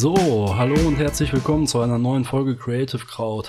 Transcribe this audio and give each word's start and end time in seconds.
So, 0.00 0.14
hallo 0.54 0.76
und 0.86 0.98
herzlich 0.98 1.32
willkommen 1.32 1.66
zu 1.66 1.80
einer 1.80 1.98
neuen 1.98 2.24
Folge 2.24 2.54
Creative 2.54 3.04
Crowd. 3.04 3.48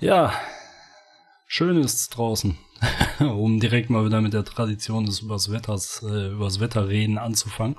Ja, 0.00 0.32
schön 1.46 1.76
ist 1.76 2.00
es 2.00 2.08
draußen, 2.08 2.56
um 3.20 3.60
direkt 3.60 3.90
mal 3.90 4.06
wieder 4.06 4.22
mit 4.22 4.32
der 4.32 4.46
Tradition 4.46 5.04
des 5.04 5.20
übers 5.20 5.52
Wetters, 5.52 6.02
äh, 6.02 6.28
übers 6.28 6.58
Wetterreden 6.58 7.18
anzufangen. 7.18 7.76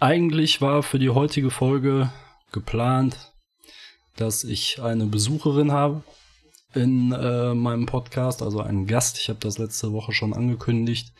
Eigentlich 0.00 0.62
war 0.62 0.82
für 0.82 0.98
die 0.98 1.10
heutige 1.10 1.50
Folge 1.50 2.10
geplant, 2.50 3.34
dass 4.16 4.42
ich 4.42 4.80
eine 4.80 5.04
Besucherin 5.04 5.70
habe 5.70 6.02
in 6.72 7.12
äh, 7.12 7.52
meinem 7.52 7.84
Podcast, 7.84 8.40
also 8.40 8.62
einen 8.62 8.86
Gast. 8.86 9.18
Ich 9.18 9.28
habe 9.28 9.40
das 9.40 9.58
letzte 9.58 9.92
Woche 9.92 10.14
schon 10.14 10.32
angekündigt 10.32 11.12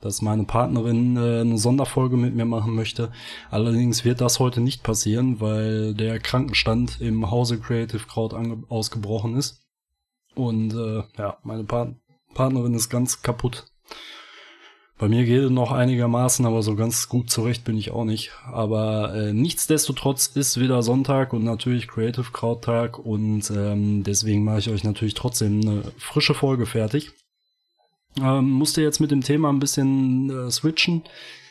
dass 0.00 0.22
meine 0.22 0.44
Partnerin 0.44 1.16
äh, 1.16 1.40
eine 1.40 1.58
Sonderfolge 1.58 2.16
mit 2.16 2.34
mir 2.34 2.44
machen 2.44 2.74
möchte. 2.74 3.10
Allerdings 3.50 4.04
wird 4.04 4.20
das 4.20 4.38
heute 4.38 4.60
nicht 4.60 4.82
passieren, 4.82 5.40
weil 5.40 5.94
der 5.94 6.18
Krankenstand 6.18 7.00
im 7.00 7.30
Hause 7.30 7.58
Creative 7.58 8.06
Crowd 8.06 8.36
ausgebrochen 8.68 9.36
ist. 9.36 9.62
Und 10.34 10.74
äh, 10.74 11.02
ja, 11.18 11.38
meine 11.42 11.64
pa 11.64 11.94
Partnerin 12.34 12.74
ist 12.74 12.90
ganz 12.90 13.22
kaputt. 13.22 13.66
Bei 14.98 15.08
mir 15.08 15.24
geht 15.24 15.44
es 15.44 15.50
noch 15.50 15.70
einigermaßen, 15.70 16.44
aber 16.44 16.62
so 16.62 16.74
ganz 16.74 17.08
gut 17.08 17.30
zurecht 17.30 17.64
bin 17.64 17.78
ich 17.78 17.92
auch 17.92 18.04
nicht. 18.04 18.32
Aber 18.52 19.14
äh, 19.14 19.32
nichtsdestotrotz 19.32 20.26
ist 20.26 20.58
wieder 20.58 20.82
Sonntag 20.82 21.32
und 21.32 21.44
natürlich 21.44 21.86
Creative 21.86 22.32
Crowd 22.32 22.62
Tag 22.62 22.98
und 22.98 23.48
ähm, 23.50 24.02
deswegen 24.02 24.42
mache 24.42 24.58
ich 24.58 24.70
euch 24.70 24.82
natürlich 24.82 25.14
trotzdem 25.14 25.60
eine 25.60 25.82
frische 25.98 26.34
Folge 26.34 26.66
fertig. 26.66 27.12
Ähm, 28.16 28.50
musste 28.50 28.82
jetzt 28.82 29.00
mit 29.00 29.10
dem 29.10 29.22
Thema 29.22 29.50
ein 29.50 29.60
bisschen 29.60 30.30
äh, 30.30 30.50
switchen. 30.50 31.02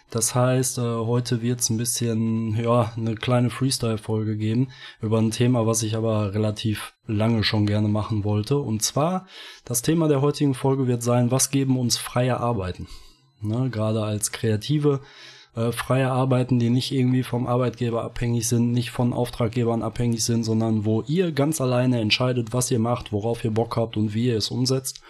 Das 0.10 0.36
heißt, 0.36 0.78
äh, 0.78 0.82
heute 0.82 1.42
wird 1.42 1.60
es 1.60 1.70
ein 1.70 1.78
bisschen, 1.78 2.56
ja, 2.56 2.94
eine 2.96 3.16
kleine 3.16 3.50
Freestyle-Folge 3.50 4.38
geben 4.38 4.70
über 5.02 5.18
ein 5.18 5.32
Thema, 5.32 5.68
was 5.68 5.84
ich 5.84 5.98
aber 5.98 6.34
relativ 6.34 6.94
lange 7.08 7.44
schon 7.44 7.66
gerne 7.66 7.90
machen 7.90 8.24
wollte. 8.24 8.58
Und 8.58 8.82
zwar, 8.84 9.28
das 9.66 9.82
Thema 9.82 10.08
der 10.08 10.22
heutigen 10.22 10.54
Folge 10.54 10.88
wird 10.88 11.04
sein, 11.04 11.30
was 11.30 11.52
geben 11.52 11.78
uns 11.78 11.98
freie 11.98 12.40
Arbeiten? 12.40 12.88
Ne, 13.42 13.70
Gerade 13.70 14.02
als 14.04 14.32
Kreative, 14.32 15.02
äh, 15.56 15.74
freie 15.74 16.10
Arbeiten, 16.10 16.58
die 16.58 16.70
nicht 16.70 16.94
irgendwie 16.94 17.24
vom 17.24 17.46
Arbeitgeber 17.46 18.04
abhängig 18.04 18.48
sind, 18.48 18.72
nicht 18.72 18.92
von 18.92 19.12
Auftraggebern 19.12 19.84
abhängig 19.84 20.24
sind, 20.24 20.44
sondern 20.44 20.86
wo 20.86 21.02
ihr 21.02 21.34
ganz 21.34 21.60
alleine 21.60 22.00
entscheidet, 22.00 22.54
was 22.54 22.72
ihr 22.72 22.80
macht, 22.80 23.12
worauf 23.12 23.44
ihr 23.44 23.52
Bock 23.52 23.76
habt 23.76 23.98
und 23.98 24.14
wie 24.14 24.28
ihr 24.28 24.38
es 24.38 24.52
umsetzt. 24.52 25.02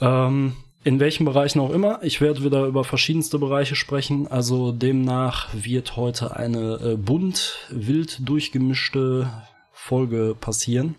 Ähm, 0.00 0.56
in 0.82 0.98
welchen 0.98 1.26
Bereichen 1.26 1.60
auch 1.60 1.70
immer. 1.70 2.02
Ich 2.02 2.20
werde 2.20 2.42
wieder 2.42 2.64
über 2.64 2.84
verschiedenste 2.84 3.38
Bereiche 3.38 3.76
sprechen. 3.76 4.26
Also 4.28 4.72
demnach 4.72 5.48
wird 5.52 5.96
heute 5.96 6.36
eine 6.36 6.76
äh, 6.76 6.96
bunt, 6.96 7.58
wild 7.68 8.26
durchgemischte 8.26 9.30
Folge 9.72 10.34
passieren. 10.40 10.96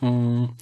Ähm, 0.00 0.56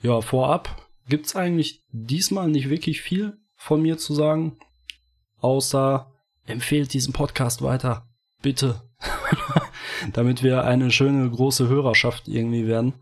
ja, 0.00 0.20
vorab 0.20 0.86
gibt's 1.08 1.36
eigentlich 1.36 1.82
diesmal 1.92 2.48
nicht 2.48 2.70
wirklich 2.70 3.00
viel 3.00 3.36
von 3.54 3.82
mir 3.82 3.98
zu 3.98 4.14
sagen, 4.14 4.58
außer 5.40 6.10
empfehlt 6.46 6.92
diesen 6.92 7.12
Podcast 7.12 7.62
weiter. 7.62 8.06
Bitte. 8.42 8.82
Damit 10.12 10.42
wir 10.42 10.64
eine 10.64 10.90
schöne 10.90 11.28
große 11.30 11.68
Hörerschaft 11.68 12.28
irgendwie 12.28 12.66
werden. 12.66 12.94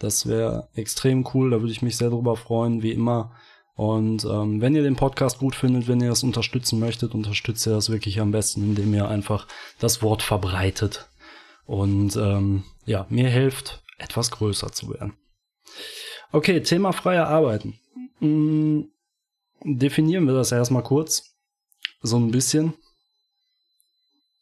Das 0.00 0.26
wäre 0.26 0.68
extrem 0.74 1.28
cool, 1.34 1.50
da 1.50 1.60
würde 1.60 1.72
ich 1.72 1.82
mich 1.82 1.96
sehr 1.96 2.10
drüber 2.10 2.34
freuen, 2.34 2.82
wie 2.82 2.90
immer. 2.90 3.36
Und 3.76 4.24
ähm, 4.24 4.60
wenn 4.60 4.74
ihr 4.74 4.82
den 4.82 4.96
Podcast 4.96 5.38
gut 5.38 5.54
findet, 5.54 5.88
wenn 5.88 6.00
ihr 6.00 6.10
es 6.10 6.22
unterstützen 6.22 6.80
möchtet, 6.80 7.14
unterstützt 7.14 7.66
ihr 7.66 7.72
das 7.72 7.90
wirklich 7.90 8.18
am 8.18 8.32
besten, 8.32 8.62
indem 8.62 8.92
ihr 8.92 9.08
einfach 9.08 9.46
das 9.78 10.02
Wort 10.02 10.22
verbreitet 10.22 11.08
und 11.66 12.16
ähm, 12.16 12.64
ja, 12.84 13.06
mir 13.10 13.28
hilft, 13.28 13.82
etwas 13.98 14.30
größer 14.30 14.72
zu 14.72 14.90
werden. 14.92 15.14
Okay, 16.32 16.60
Thema 16.62 16.92
freie 16.92 17.26
Arbeiten. 17.26 17.78
Hm, 18.18 18.90
definieren 19.62 20.26
wir 20.26 20.34
das 20.34 20.50
erstmal 20.50 20.82
kurz. 20.82 21.36
So 22.02 22.16
ein 22.16 22.30
bisschen. 22.30 22.74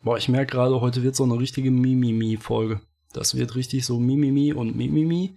Boah, 0.03 0.16
ich 0.16 0.28
merke 0.28 0.53
gerade, 0.53 0.81
heute 0.81 1.03
wird 1.03 1.16
so 1.16 1.25
eine 1.25 1.38
richtige 1.38 1.71
Mimimi-Folge. 1.71 2.81
Das 3.12 3.36
wird 3.36 3.54
richtig 3.54 3.84
so 3.86 3.98
Mimimi 3.98 4.52
und 4.52 4.76
Mimimi. 4.76 5.36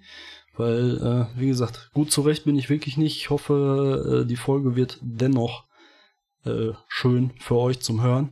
Weil, 0.58 0.98
äh, 0.98 1.40
wie 1.40 1.48
gesagt, 1.48 1.92
gut 1.94 2.12
zurecht 2.12 2.44
bin 2.44 2.58
ich 2.58 2.70
wirklich 2.70 2.98
nicht. 2.98 3.18
Ich 3.18 3.30
hoffe, 3.30 4.24
äh, 4.24 4.28
die 4.28 4.36
Folge 4.36 4.76
wird 4.76 5.00
dennoch 5.02 5.64
äh, 6.46 6.72
schön 6.88 7.32
für 7.40 7.56
euch 7.56 7.80
zum 7.80 8.02
Hören 8.02 8.30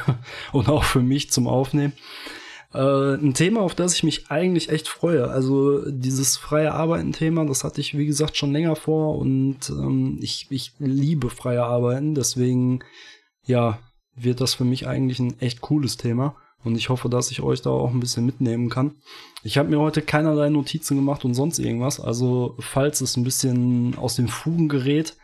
und 0.52 0.68
auch 0.68 0.84
für 0.84 1.00
mich 1.00 1.30
zum 1.30 1.46
Aufnehmen. 1.46 1.94
Äh, 2.74 3.14
ein 3.14 3.34
Thema, 3.34 3.60
auf 3.60 3.74
das 3.74 3.94
ich 3.94 4.02
mich 4.02 4.30
eigentlich 4.30 4.68
echt 4.68 4.88
freue. 4.88 5.28
Also 5.28 5.90
dieses 5.90 6.36
freie 6.36 6.72
Arbeiten-Thema, 6.72 7.44
das 7.46 7.64
hatte 7.64 7.80
ich, 7.80 7.96
wie 7.96 8.06
gesagt, 8.06 8.36
schon 8.36 8.52
länger 8.52 8.76
vor 8.76 9.18
und 9.18 9.70
ähm, 9.70 10.18
ich, 10.20 10.46
ich 10.50 10.72
liebe 10.78 11.30
freie 11.30 11.64
Arbeiten. 11.64 12.14
Deswegen, 12.14 12.80
ja, 13.44 13.78
wird 14.14 14.40
das 14.40 14.54
für 14.54 14.64
mich 14.64 14.86
eigentlich 14.86 15.18
ein 15.18 15.38
echt 15.40 15.60
cooles 15.60 15.96
Thema. 15.96 16.36
Und 16.64 16.76
ich 16.76 16.88
hoffe, 16.88 17.08
dass 17.08 17.30
ich 17.30 17.42
euch 17.42 17.62
da 17.62 17.70
auch 17.70 17.90
ein 17.90 18.00
bisschen 18.00 18.24
mitnehmen 18.24 18.68
kann. 18.68 18.94
Ich 19.42 19.58
habe 19.58 19.68
mir 19.68 19.80
heute 19.80 20.02
keinerlei 20.02 20.48
Notizen 20.48 20.96
gemacht 20.96 21.24
und 21.24 21.34
sonst 21.34 21.58
irgendwas. 21.58 21.98
Also 21.98 22.54
falls 22.60 23.00
es 23.00 23.16
ein 23.16 23.24
bisschen 23.24 23.96
aus 23.98 24.14
den 24.14 24.28
Fugen 24.28 24.68
gerät, 24.68 25.16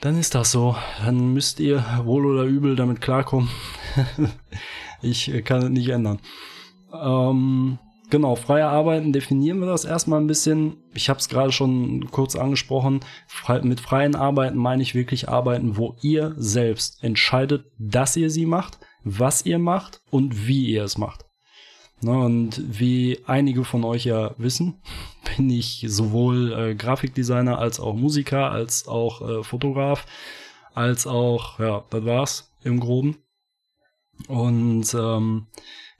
dann 0.00 0.18
ist 0.18 0.34
das 0.34 0.50
so. 0.50 0.76
Dann 1.04 1.32
müsst 1.32 1.60
ihr 1.60 1.84
wohl 2.04 2.26
oder 2.26 2.42
übel 2.42 2.74
damit 2.74 3.00
klarkommen. 3.00 3.48
ich 5.02 5.30
kann 5.44 5.62
es 5.62 5.68
nicht 5.68 5.88
ändern. 5.90 6.18
Ähm, 6.92 7.78
genau, 8.10 8.34
freie 8.34 8.66
Arbeiten 8.66 9.12
definieren 9.12 9.60
wir 9.60 9.68
das 9.68 9.84
erstmal 9.84 10.20
ein 10.20 10.26
bisschen. 10.26 10.78
Ich 10.92 11.08
habe 11.08 11.20
es 11.20 11.28
gerade 11.28 11.52
schon 11.52 12.10
kurz 12.10 12.34
angesprochen. 12.34 12.98
mit 13.62 13.78
freien 13.78 14.16
Arbeiten 14.16 14.58
meine 14.58 14.82
ich 14.82 14.96
wirklich 14.96 15.28
Arbeiten, 15.28 15.76
wo 15.76 15.94
ihr 16.02 16.34
selbst 16.36 17.04
entscheidet, 17.04 17.66
dass 17.78 18.16
ihr 18.16 18.28
sie 18.28 18.46
macht 18.46 18.80
was 19.04 19.44
ihr 19.44 19.58
macht 19.58 20.00
und 20.10 20.46
wie 20.46 20.66
ihr 20.66 20.84
es 20.84 20.98
macht. 20.98 21.24
Ne, 22.00 22.18
und 22.18 22.60
wie 22.78 23.20
einige 23.26 23.64
von 23.64 23.84
euch 23.84 24.04
ja 24.04 24.34
wissen, 24.36 24.82
bin 25.36 25.50
ich 25.50 25.84
sowohl 25.88 26.52
äh, 26.52 26.74
Grafikdesigner 26.74 27.58
als 27.58 27.78
auch 27.78 27.94
Musiker, 27.94 28.50
als 28.50 28.88
auch 28.88 29.20
äh, 29.22 29.44
Fotograf, 29.44 30.06
als 30.74 31.06
auch, 31.06 31.60
ja, 31.60 31.84
das 31.90 32.04
war's 32.04 32.52
im 32.64 32.80
Groben. 32.80 33.18
Und 34.26 34.92
ähm, 34.94 35.46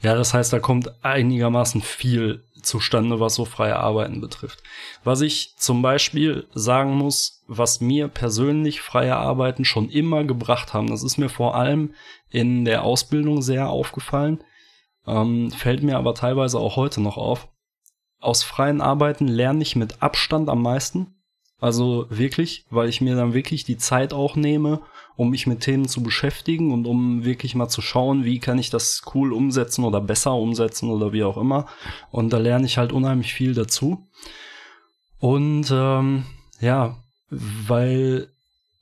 ja, 0.00 0.14
das 0.16 0.34
heißt, 0.34 0.52
da 0.52 0.58
kommt 0.58 1.04
einigermaßen 1.04 1.80
viel 1.80 2.44
zustande, 2.62 3.20
was 3.20 3.34
so 3.34 3.44
freie 3.44 3.76
Arbeiten 3.76 4.20
betrifft. 4.20 4.62
Was 5.04 5.20
ich 5.20 5.54
zum 5.56 5.82
Beispiel 5.82 6.46
sagen 6.54 6.94
muss, 6.94 7.42
was 7.46 7.80
mir 7.80 8.08
persönlich 8.08 8.80
freie 8.80 9.16
Arbeiten 9.16 9.64
schon 9.64 9.88
immer 9.88 10.24
gebracht 10.24 10.72
haben, 10.74 10.88
das 10.88 11.02
ist 11.02 11.18
mir 11.18 11.28
vor 11.28 11.54
allem 11.54 11.94
in 12.30 12.64
der 12.64 12.84
Ausbildung 12.84 13.42
sehr 13.42 13.68
aufgefallen, 13.68 14.42
ähm, 15.06 15.50
fällt 15.50 15.82
mir 15.82 15.96
aber 15.98 16.14
teilweise 16.14 16.58
auch 16.58 16.76
heute 16.76 17.00
noch 17.00 17.16
auf. 17.16 17.48
Aus 18.20 18.42
freien 18.42 18.80
Arbeiten 18.80 19.26
lerne 19.26 19.62
ich 19.62 19.74
mit 19.74 20.02
Abstand 20.02 20.48
am 20.48 20.62
meisten. 20.62 21.21
Also 21.62 22.06
wirklich, 22.10 22.66
weil 22.70 22.88
ich 22.88 23.00
mir 23.00 23.14
dann 23.14 23.34
wirklich 23.34 23.62
die 23.62 23.76
Zeit 23.76 24.12
auch 24.12 24.34
nehme, 24.34 24.80
um 25.14 25.30
mich 25.30 25.46
mit 25.46 25.60
Themen 25.60 25.86
zu 25.86 26.02
beschäftigen 26.02 26.72
und 26.72 26.88
um 26.88 27.24
wirklich 27.24 27.54
mal 27.54 27.68
zu 27.68 27.80
schauen, 27.80 28.24
wie 28.24 28.40
kann 28.40 28.58
ich 28.58 28.68
das 28.68 29.02
cool 29.14 29.32
umsetzen 29.32 29.84
oder 29.84 30.00
besser 30.00 30.34
umsetzen 30.34 30.90
oder 30.90 31.12
wie 31.12 31.22
auch 31.22 31.36
immer. 31.36 31.66
Und 32.10 32.32
da 32.32 32.38
lerne 32.38 32.66
ich 32.66 32.78
halt 32.78 32.90
unheimlich 32.90 33.32
viel 33.32 33.54
dazu. 33.54 34.04
Und 35.20 35.70
ähm, 35.70 36.25
ja, 36.60 36.96
weil 37.31 38.26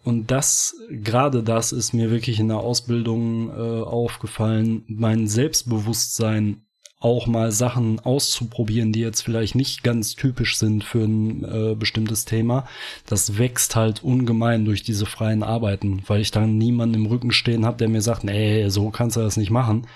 und 0.03 0.31
das, 0.31 0.75
gerade 0.89 1.43
das 1.43 1.73
ist 1.73 1.93
mir 1.93 2.11
wirklich 2.11 2.41
in 2.41 2.49
der 2.49 2.61
Ausbildung 2.61 3.51
äh, 3.51 3.83
aufgefallen, 3.83 4.85
mein 4.89 5.29
Selbstbewusstsein 5.29 6.63
auch 7.01 7.27
mal 7.27 7.51
Sachen 7.51 7.99
auszuprobieren, 8.01 8.93
die 8.93 9.01
jetzt 9.01 9.23
vielleicht 9.23 9.55
nicht 9.55 9.83
ganz 9.83 10.17
typisch 10.17 10.59
sind 10.59 10.85
für 10.85 11.03
ein 11.03 11.45
äh, 11.45 11.75
bestimmtes 11.75 12.27
Thema. 12.27 12.67
Das 13.07 13.39
wächst 13.39 13.75
halt 13.75 14.05
ungemein 14.05 14.67
durch 14.67 14.83
diese 14.83 15.07
freien 15.07 15.43
Arbeiten, 15.43 16.03
weil 16.07 16.21
ich 16.21 16.31
dann 16.31 16.59
niemanden 16.59 16.97
im 16.97 17.07
Rücken 17.07 17.33
stehen 17.33 17.65
habe, 17.65 17.79
der 17.79 17.89
mir 17.89 18.03
sagt, 18.03 18.25
nee, 18.25 18.69
so 18.69 18.91
kannst 18.91 19.17
du 19.17 19.21
das 19.21 19.39
nicht 19.39 19.51
machen. 19.51 19.87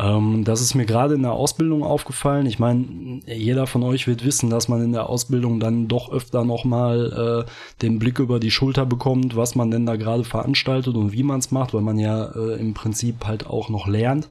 Ähm, 0.00 0.42
das 0.44 0.60
ist 0.60 0.74
mir 0.74 0.86
gerade 0.86 1.14
in 1.14 1.22
der 1.22 1.32
Ausbildung 1.32 1.84
aufgefallen. 1.84 2.46
Ich 2.46 2.58
meine, 2.58 3.20
jeder 3.26 3.68
von 3.68 3.84
euch 3.84 4.08
wird 4.08 4.24
wissen, 4.24 4.50
dass 4.50 4.66
man 4.66 4.82
in 4.82 4.92
der 4.92 5.08
Ausbildung 5.08 5.60
dann 5.60 5.86
doch 5.86 6.10
öfter 6.10 6.44
nochmal 6.44 7.44
äh, 7.46 7.50
den 7.82 8.00
Blick 8.00 8.18
über 8.18 8.40
die 8.40 8.50
Schulter 8.50 8.86
bekommt, 8.86 9.36
was 9.36 9.54
man 9.54 9.70
denn 9.70 9.86
da 9.86 9.94
gerade 9.94 10.24
veranstaltet 10.24 10.96
und 10.96 11.12
wie 11.12 11.22
man 11.22 11.38
es 11.38 11.52
macht, 11.52 11.74
weil 11.74 11.82
man 11.82 11.98
ja 11.98 12.24
äh, 12.24 12.58
im 12.58 12.74
Prinzip 12.74 13.26
halt 13.26 13.46
auch 13.46 13.68
noch 13.68 13.86
lernt. 13.86 14.30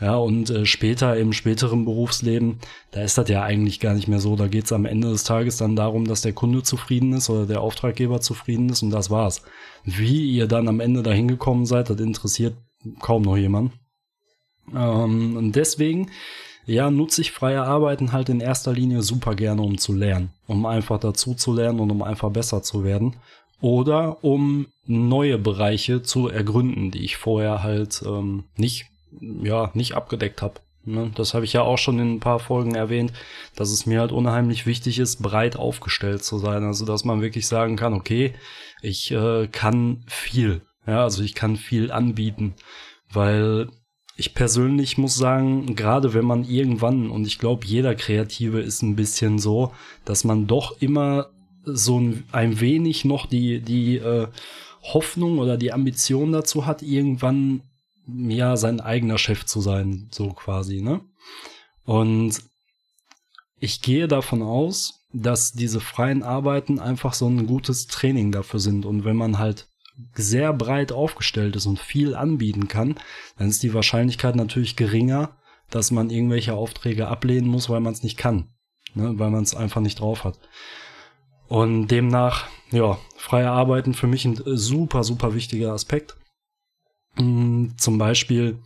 Ja, 0.00 0.16
und 0.16 0.50
äh, 0.50 0.66
später 0.66 1.16
im 1.16 1.32
späteren 1.32 1.86
Berufsleben, 1.86 2.58
da 2.90 3.02
ist 3.02 3.16
das 3.16 3.28
ja 3.30 3.42
eigentlich 3.42 3.80
gar 3.80 3.94
nicht 3.94 4.08
mehr 4.08 4.20
so. 4.20 4.36
Da 4.36 4.46
geht 4.46 4.64
es 4.64 4.72
am 4.72 4.84
Ende 4.84 5.08
des 5.08 5.24
Tages 5.24 5.56
dann 5.56 5.74
darum, 5.74 6.06
dass 6.06 6.20
der 6.20 6.34
Kunde 6.34 6.62
zufrieden 6.62 7.14
ist 7.14 7.30
oder 7.30 7.46
der 7.46 7.62
Auftraggeber 7.62 8.20
zufrieden 8.20 8.68
ist 8.68 8.82
und 8.82 8.90
das 8.90 9.10
war's. 9.10 9.42
Wie 9.84 10.30
ihr 10.30 10.48
dann 10.48 10.68
am 10.68 10.80
Ende 10.80 11.02
dahin 11.02 11.28
gekommen 11.28 11.64
seid, 11.64 11.88
das 11.88 11.98
interessiert 11.98 12.54
kaum 13.00 13.22
noch 13.22 13.38
jemand. 13.38 13.72
Ähm, 14.74 15.36
und 15.36 15.56
deswegen, 15.56 16.10
ja, 16.66 16.90
nutze 16.90 17.22
ich 17.22 17.32
freie 17.32 17.62
Arbeiten 17.62 18.12
halt 18.12 18.28
in 18.28 18.40
erster 18.40 18.72
Linie 18.72 19.02
super 19.02 19.34
gerne, 19.34 19.62
um 19.62 19.78
zu 19.78 19.94
lernen, 19.94 20.30
um 20.46 20.66
einfach 20.66 20.98
dazu 20.98 21.34
zu 21.34 21.54
lernen 21.54 21.80
und 21.80 21.90
um 21.90 22.02
einfach 22.02 22.30
besser 22.30 22.62
zu 22.62 22.84
werden. 22.84 23.16
Oder 23.62 24.22
um 24.22 24.66
neue 24.84 25.38
Bereiche 25.38 26.02
zu 26.02 26.28
ergründen, 26.28 26.90
die 26.90 27.04
ich 27.04 27.16
vorher 27.16 27.62
halt 27.62 28.02
ähm, 28.06 28.44
nicht, 28.56 28.86
ja, 29.20 29.70
nicht 29.74 29.94
abgedeckt 29.94 30.42
habe. 30.42 30.60
Ne? 30.84 31.10
Das 31.14 31.34
habe 31.34 31.44
ich 31.44 31.52
ja 31.52 31.62
auch 31.62 31.78
schon 31.78 31.98
in 31.98 32.14
ein 32.14 32.20
paar 32.20 32.38
Folgen 32.38 32.74
erwähnt, 32.74 33.12
dass 33.56 33.70
es 33.70 33.86
mir 33.86 34.00
halt 34.00 34.12
unheimlich 34.12 34.66
wichtig 34.66 34.98
ist, 34.98 35.22
breit 35.22 35.56
aufgestellt 35.56 36.24
zu 36.24 36.38
sein. 36.38 36.64
Also 36.64 36.84
dass 36.84 37.04
man 37.04 37.20
wirklich 37.20 37.46
sagen 37.46 37.76
kann, 37.76 37.92
okay, 37.92 38.34
ich 38.82 39.10
äh, 39.10 39.48
kann 39.48 40.04
viel. 40.06 40.62
Ja, 40.86 41.02
also 41.02 41.22
ich 41.22 41.34
kann 41.34 41.56
viel 41.56 41.90
anbieten, 41.90 42.54
weil 43.12 43.68
ich 44.16 44.34
persönlich 44.34 44.96
muss 44.96 45.16
sagen, 45.16 45.74
gerade 45.74 46.14
wenn 46.14 46.24
man 46.24 46.44
irgendwann, 46.44 47.10
und 47.10 47.26
ich 47.26 47.38
glaube, 47.38 47.66
jeder 47.66 47.94
Kreative 47.94 48.60
ist 48.60 48.82
ein 48.82 48.96
bisschen 48.96 49.38
so, 49.38 49.72
dass 50.04 50.24
man 50.24 50.46
doch 50.46 50.80
immer 50.80 51.30
so 51.64 51.98
ein, 51.98 52.24
ein 52.30 52.60
wenig 52.60 53.04
noch 53.04 53.26
die, 53.26 53.60
die 53.60 53.96
äh, 53.96 54.28
Hoffnung 54.82 55.38
oder 55.38 55.56
die 55.56 55.72
Ambition 55.72 56.32
dazu 56.32 56.64
hat, 56.64 56.82
irgendwann 56.82 57.62
ja 58.06 58.56
sein 58.56 58.80
eigener 58.80 59.18
Chef 59.18 59.44
zu 59.44 59.60
sein, 59.60 60.08
so 60.10 60.28
quasi, 60.28 60.80
ne? 60.80 61.00
Und 61.84 62.42
ich 63.58 63.80
gehe 63.80 64.08
davon 64.08 64.42
aus, 64.42 65.06
dass 65.12 65.52
diese 65.52 65.80
freien 65.80 66.22
Arbeiten 66.22 66.78
einfach 66.78 67.14
so 67.14 67.26
ein 67.26 67.46
gutes 67.46 67.86
Training 67.86 68.32
dafür 68.32 68.60
sind. 68.60 68.84
Und 68.84 69.04
wenn 69.04 69.16
man 69.16 69.38
halt 69.38 69.68
sehr 70.14 70.52
breit 70.52 70.92
aufgestellt 70.92 71.56
ist 71.56 71.66
und 71.66 71.78
viel 71.78 72.14
anbieten 72.14 72.68
kann, 72.68 72.96
dann 73.38 73.48
ist 73.48 73.62
die 73.62 73.72
Wahrscheinlichkeit 73.72 74.36
natürlich 74.36 74.76
geringer, 74.76 75.36
dass 75.70 75.90
man 75.90 76.10
irgendwelche 76.10 76.54
Aufträge 76.54 77.08
ablehnen 77.08 77.48
muss, 77.48 77.70
weil 77.70 77.80
man 77.80 77.94
es 77.94 78.02
nicht 78.02 78.18
kann, 78.18 78.48
ne? 78.94 79.18
weil 79.18 79.30
man 79.30 79.42
es 79.42 79.54
einfach 79.54 79.80
nicht 79.80 80.00
drauf 80.00 80.24
hat. 80.24 80.38
Und 81.48 81.88
demnach, 81.88 82.46
ja, 82.72 82.98
freie 83.16 83.50
Arbeiten 83.50 83.94
für 83.94 84.06
mich 84.06 84.24
ein 84.24 84.40
super, 84.44 85.02
super 85.04 85.34
wichtiger 85.34 85.72
Aspekt. 85.72 86.16
Mm, 87.18 87.68
zum 87.76 87.98
Beispiel, 87.98 88.58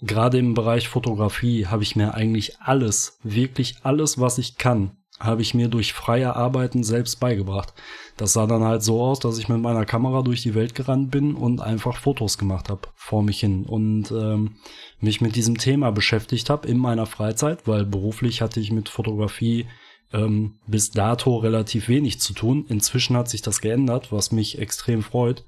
gerade 0.00 0.38
im 0.38 0.54
Bereich 0.54 0.88
Fotografie 0.88 1.66
habe 1.66 1.82
ich 1.82 1.96
mir 1.96 2.14
eigentlich 2.14 2.60
alles, 2.60 3.18
wirklich 3.22 3.76
alles, 3.82 4.18
was 4.18 4.38
ich 4.38 4.56
kann, 4.56 4.92
habe 5.18 5.42
ich 5.42 5.52
mir 5.52 5.68
durch 5.68 5.92
freie 5.92 6.34
Arbeiten 6.34 6.82
selbst 6.82 7.20
beigebracht. 7.20 7.74
Das 8.16 8.32
sah 8.32 8.46
dann 8.46 8.64
halt 8.64 8.82
so 8.82 9.02
aus, 9.02 9.20
dass 9.20 9.38
ich 9.38 9.48
mit 9.48 9.60
meiner 9.60 9.84
Kamera 9.84 10.22
durch 10.22 10.42
die 10.42 10.54
Welt 10.54 10.74
gerannt 10.74 11.10
bin 11.10 11.34
und 11.34 11.60
einfach 11.60 11.98
Fotos 11.98 12.38
gemacht 12.38 12.70
habe 12.70 12.88
vor 12.94 13.22
mich 13.22 13.40
hin 13.40 13.64
und 13.66 14.10
ähm, 14.10 14.56
mich 15.00 15.20
mit 15.20 15.36
diesem 15.36 15.58
Thema 15.58 15.90
beschäftigt 15.92 16.48
habe 16.48 16.68
in 16.68 16.78
meiner 16.78 17.06
Freizeit, 17.06 17.66
weil 17.66 17.84
beruflich 17.84 18.40
hatte 18.40 18.60
ich 18.60 18.72
mit 18.72 18.88
Fotografie 18.88 19.66
ähm, 20.12 20.54
bis 20.66 20.90
dato 20.90 21.36
relativ 21.36 21.88
wenig 21.88 22.20
zu 22.20 22.32
tun. 22.32 22.64
Inzwischen 22.68 23.16
hat 23.16 23.28
sich 23.28 23.42
das 23.42 23.60
geändert, 23.60 24.12
was 24.12 24.32
mich 24.32 24.58
extrem 24.58 25.02
freut 25.02 25.44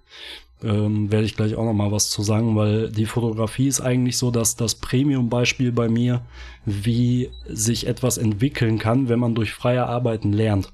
ähm, 0.63 1.11
werde 1.11 1.27
ich 1.27 1.37
gleich 1.37 1.55
auch 1.55 1.65
noch 1.65 1.73
mal 1.73 1.93
was 1.93 2.11
zu 2.11 2.23
sagen, 2.23 2.57
weil 2.57 2.91
die 2.91 3.07
Fotografie 3.07 3.69
ist 3.69 3.81
eigentlich 3.81 4.19
so, 4.19 4.31
dass 4.31 4.57
das 4.57 4.75
Premium-Beispiel 4.77 5.73
bei 5.73 5.89
mir, 5.89 6.23
wie 6.65 7.31
sich 7.47 7.87
etwas 7.87 8.19
entwickeln 8.19 8.79
kann, 8.79 9.09
wenn 9.09 9.19
man 9.19 9.35
durch 9.35 9.53
freie 9.53 9.87
Arbeiten 9.87 10.33
lernt. 10.33 10.73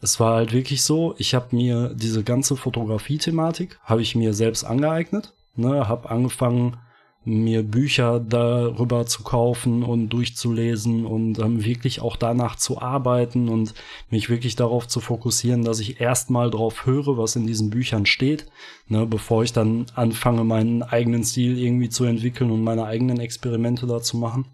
Es 0.00 0.18
war 0.18 0.34
halt 0.34 0.52
wirklich 0.52 0.82
so, 0.82 1.14
ich 1.18 1.34
habe 1.34 1.54
mir 1.54 1.94
diese 1.94 2.24
ganze 2.24 2.56
Fotografie-Thematik, 2.56 3.78
habe 3.84 4.02
ich 4.02 4.16
mir 4.16 4.34
selbst 4.34 4.64
angeeignet, 4.64 5.32
ne, 5.54 5.88
habe 5.88 6.10
angefangen, 6.10 6.76
mir 7.24 7.62
Bücher 7.62 8.18
darüber 8.18 9.06
zu 9.06 9.22
kaufen 9.22 9.84
und 9.84 10.08
durchzulesen 10.08 11.06
und 11.06 11.38
ähm, 11.38 11.64
wirklich 11.64 12.00
auch 12.00 12.16
danach 12.16 12.56
zu 12.56 12.80
arbeiten 12.80 13.48
und 13.48 13.74
mich 14.10 14.28
wirklich 14.28 14.56
darauf 14.56 14.88
zu 14.88 15.00
fokussieren, 15.00 15.64
dass 15.64 15.78
ich 15.78 16.00
erstmal 16.00 16.50
drauf 16.50 16.84
höre, 16.84 17.16
was 17.18 17.36
in 17.36 17.46
diesen 17.46 17.70
Büchern 17.70 18.06
steht, 18.06 18.46
ne, 18.88 19.06
bevor 19.06 19.44
ich 19.44 19.52
dann 19.52 19.86
anfange, 19.94 20.42
meinen 20.42 20.82
eigenen 20.82 21.22
Stil 21.22 21.58
irgendwie 21.58 21.90
zu 21.90 22.04
entwickeln 22.04 22.50
und 22.50 22.64
meine 22.64 22.86
eigenen 22.86 23.20
Experimente 23.20 23.86
da 23.86 24.00
zu 24.00 24.16
machen. 24.16 24.46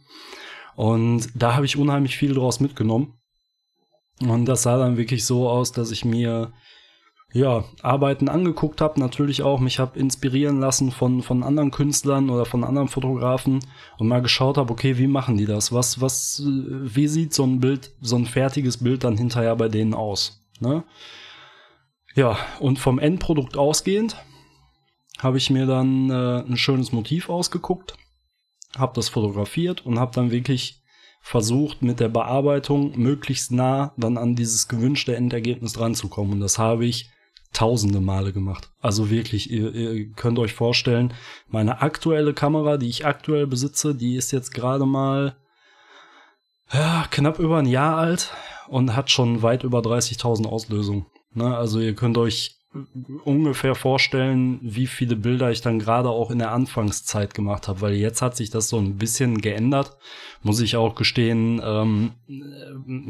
Und 0.77 1.29
da 1.35 1.55
habe 1.57 1.67
ich 1.67 1.79
unheimlich 1.79 2.19
viel 2.19 2.35
draus 2.35 2.61
mitgenommen. 2.61 3.15
Und 4.21 4.45
das 4.45 4.63
sah 4.63 4.79
dann 4.79 4.97
wirklich 4.97 5.25
so 5.25 5.49
aus, 5.49 5.73
dass 5.73 5.91
ich 5.91 6.05
mir 6.05 6.53
ja, 7.33 7.65
Arbeiten 7.83 8.29
angeguckt 8.29 8.81
habe, 8.81 8.99
natürlich 9.01 9.43
auch 9.43 9.61
mich 9.61 9.79
habe 9.79 9.99
inspirieren 9.99 10.61
lassen 10.61 10.91
von, 10.91 11.23
von 11.23 11.43
anderen 11.43 11.71
Künstlern 11.71 12.31
oder 12.31 12.47
von 12.47 12.65
anderen 12.65 12.89
Fotografen 12.89 13.61
und 13.99 14.09
mal 14.09 14.23
geschaut 14.23 14.57
habe, 14.57 14.73
okay, 14.73 14.97
wie 14.97 15.07
machen 15.07 15.37
die 15.37 15.45
das? 15.45 15.71
Was, 15.73 16.01
was, 16.01 16.43
wie 16.45 17.07
sieht 17.07 17.35
so 17.35 17.45
ein 17.45 17.61
Bild, 17.61 17.93
so 18.01 18.17
ein 18.17 18.25
fertiges 18.25 18.79
Bild 18.79 19.05
dann 19.05 19.19
hinterher 19.19 19.55
bei 19.57 19.69
denen 19.69 19.93
aus? 19.93 20.43
Ne? 20.61 20.85
Ja, 22.15 22.39
und 22.61 22.79
vom 22.79 22.99
Endprodukt 22.99 23.59
ausgehend 23.59 24.17
habe 25.19 25.37
ich 25.37 25.51
mir 25.51 25.67
dann 25.67 26.11
äh, 26.11 26.45
ein 26.49 26.57
schönes 26.57 26.93
Motiv 26.93 27.29
ausgeguckt, 27.29 27.95
habe 28.79 28.95
das 28.95 29.11
fotografiert 29.11 29.85
und 29.85 29.99
habe 29.99 30.15
dann 30.15 30.31
wirklich 30.31 30.83
versucht, 31.21 31.83
mit 31.83 32.01
der 32.01 32.09
Bearbeitung 32.09 32.99
möglichst 32.99 33.53
nah 33.53 33.93
dann 33.99 34.17
an 34.17 34.35
dieses 34.35 34.67
gewünschte 34.69 35.15
Endergebnis 35.15 35.75
dran 35.75 35.95
zu 35.95 36.09
kommen. 36.09 36.33
Und 36.33 36.41
das 36.41 36.59
habe 36.59 36.87
ich 36.87 37.11
tausende 37.53 38.01
Male 38.01 38.33
gemacht. 38.33 38.71
Also 38.81 39.11
wirklich, 39.11 39.51
ihr, 39.51 39.75
ihr 39.75 40.13
könnt 40.13 40.39
euch 40.39 40.53
vorstellen, 40.55 41.15
meine 41.49 41.83
aktuelle 41.83 42.35
Kamera, 42.35 42.77
die 42.77 42.89
ich 42.89 43.07
aktuell 43.07 43.47
besitze, 43.47 43.95
die 43.95 44.17
ist 44.17 44.33
jetzt 44.33 44.53
gerade 44.53 44.87
mal 44.87 45.37
ja, 46.73 47.07
knapp 47.11 47.39
über 47.39 47.59
ein 47.59 47.67
Jahr 47.67 47.97
alt 47.97 48.33
und 48.69 48.95
hat 48.95 49.11
schon 49.11 49.43
weit 49.43 49.65
über 49.65 49.81
30.000 49.81 50.47
Auslösungen. 50.47 51.07
Ne? 51.33 51.57
Also 51.57 51.81
ihr 51.81 51.95
könnt 51.95 52.19
euch 52.19 52.58
ungefähr 53.25 53.75
vorstellen, 53.75 54.59
wie 54.63 54.87
viele 54.87 55.17
Bilder 55.17 55.51
ich 55.51 55.61
dann 55.61 55.79
gerade 55.79 56.09
auch 56.09 56.31
in 56.31 56.39
der 56.39 56.53
Anfangszeit 56.53 57.35
gemacht 57.35 57.69
habe, 57.69 57.81
weil 57.81 57.95
jetzt 57.95 58.23
hat 58.23 58.37
sich 58.37 58.51
das 58.51 58.69
so 58.69 58.79
ein 58.79 58.97
bisschen 58.97 59.41
geändert, 59.41 59.97
muss 60.43 60.61
ich 60.61 60.77
auch 60.77 60.95
gestehen, 60.95 61.61
ähm, 61.65 62.13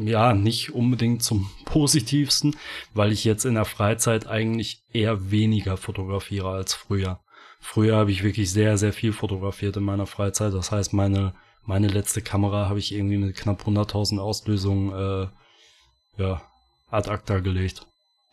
ja, 0.05 0.33
nicht 0.33 0.73
unbedingt 0.73 1.23
zum 1.23 1.49
positivsten, 1.65 2.55
weil 2.93 3.11
ich 3.11 3.23
jetzt 3.23 3.45
in 3.45 3.55
der 3.55 3.65
Freizeit 3.65 4.27
eigentlich 4.27 4.83
eher 4.91 5.31
weniger 5.31 5.77
fotografiere 5.77 6.49
als 6.49 6.73
früher. 6.73 7.19
Früher 7.59 7.97
habe 7.97 8.11
ich 8.11 8.23
wirklich 8.23 8.51
sehr, 8.51 8.77
sehr 8.77 8.93
viel 8.93 9.13
fotografiert 9.13 9.77
in 9.77 9.83
meiner 9.83 10.05
Freizeit, 10.05 10.53
das 10.53 10.71
heißt, 10.71 10.93
meine, 10.93 11.33
meine 11.65 11.87
letzte 11.87 12.21
Kamera 12.21 12.69
habe 12.69 12.79
ich 12.79 12.93
irgendwie 12.93 13.17
mit 13.17 13.35
knapp 13.35 13.63
100.000 13.63 14.19
Auslösungen, 14.19 14.93
äh, 14.93 16.21
ja, 16.21 16.41
ad 16.89 17.09
acta 17.09 17.39
gelegt. 17.39 17.88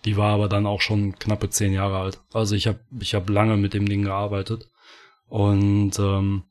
Die 0.06 0.16
war 0.16 0.32
aber 0.32 0.48
dann 0.48 0.66
auch 0.66 0.80
schon 0.80 1.18
knappe 1.18 1.50
zehn 1.50 1.72
Jahre 1.72 1.98
alt. 1.98 2.20
Also 2.32 2.54
ich 2.54 2.66
habe 2.66 2.78
ich 3.00 3.14
hab 3.14 3.28
lange 3.28 3.56
mit 3.56 3.74
dem 3.74 3.88
Ding 3.88 4.02
gearbeitet. 4.02 4.70
Und 5.28 5.98
ähm, 5.98 6.44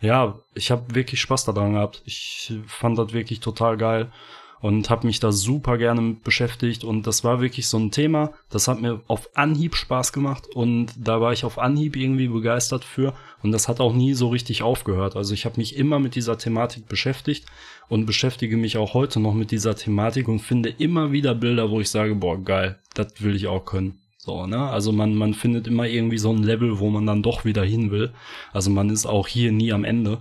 ja, 0.00 0.38
ich 0.54 0.70
habe 0.70 0.94
wirklich 0.94 1.20
Spaß 1.20 1.44
daran 1.44 1.74
gehabt. 1.74 2.02
Ich 2.06 2.52
fand 2.66 2.98
das 2.98 3.12
wirklich 3.12 3.40
total 3.40 3.76
geil 3.76 4.10
und 4.60 4.90
habe 4.90 5.06
mich 5.06 5.20
da 5.20 5.32
super 5.32 5.78
gerne 5.78 6.00
mit 6.00 6.24
beschäftigt 6.24 6.84
und 6.84 7.06
das 7.06 7.24
war 7.24 7.40
wirklich 7.40 7.68
so 7.68 7.78
ein 7.78 7.90
Thema, 7.90 8.32
das 8.50 8.68
hat 8.68 8.80
mir 8.80 9.00
auf 9.06 9.30
Anhieb 9.34 9.74
Spaß 9.74 10.12
gemacht 10.12 10.48
und 10.54 10.92
da 10.96 11.20
war 11.20 11.32
ich 11.32 11.44
auf 11.44 11.58
Anhieb 11.58 11.96
irgendwie 11.96 12.28
begeistert 12.28 12.84
für 12.84 13.14
und 13.42 13.52
das 13.52 13.68
hat 13.68 13.80
auch 13.80 13.92
nie 13.92 14.14
so 14.14 14.28
richtig 14.28 14.62
aufgehört. 14.62 15.16
Also 15.16 15.34
ich 15.34 15.44
habe 15.44 15.58
mich 15.58 15.76
immer 15.76 15.98
mit 15.98 16.14
dieser 16.14 16.38
Thematik 16.38 16.88
beschäftigt 16.88 17.46
und 17.88 18.06
beschäftige 18.06 18.56
mich 18.56 18.76
auch 18.76 18.94
heute 18.94 19.20
noch 19.20 19.34
mit 19.34 19.50
dieser 19.50 19.76
Thematik 19.76 20.28
und 20.28 20.40
finde 20.40 20.70
immer 20.70 21.12
wieder 21.12 21.34
Bilder, 21.34 21.70
wo 21.70 21.80
ich 21.80 21.90
sage, 21.90 22.14
boah, 22.14 22.42
geil, 22.42 22.78
das 22.94 23.22
will 23.22 23.36
ich 23.36 23.46
auch 23.46 23.64
können. 23.64 24.00
So, 24.18 24.46
ne? 24.46 24.68
Also 24.68 24.92
man, 24.92 25.14
man 25.14 25.32
findet 25.32 25.66
immer 25.66 25.86
irgendwie 25.86 26.18
so 26.18 26.30
ein 26.30 26.42
Level, 26.42 26.80
wo 26.80 26.90
man 26.90 27.06
dann 27.06 27.22
doch 27.22 27.44
wieder 27.44 27.64
hin 27.64 27.90
will. 27.90 28.12
Also 28.52 28.68
man 28.70 28.90
ist 28.90 29.06
auch 29.06 29.26
hier 29.26 29.52
nie 29.52 29.72
am 29.72 29.84
Ende. 29.84 30.18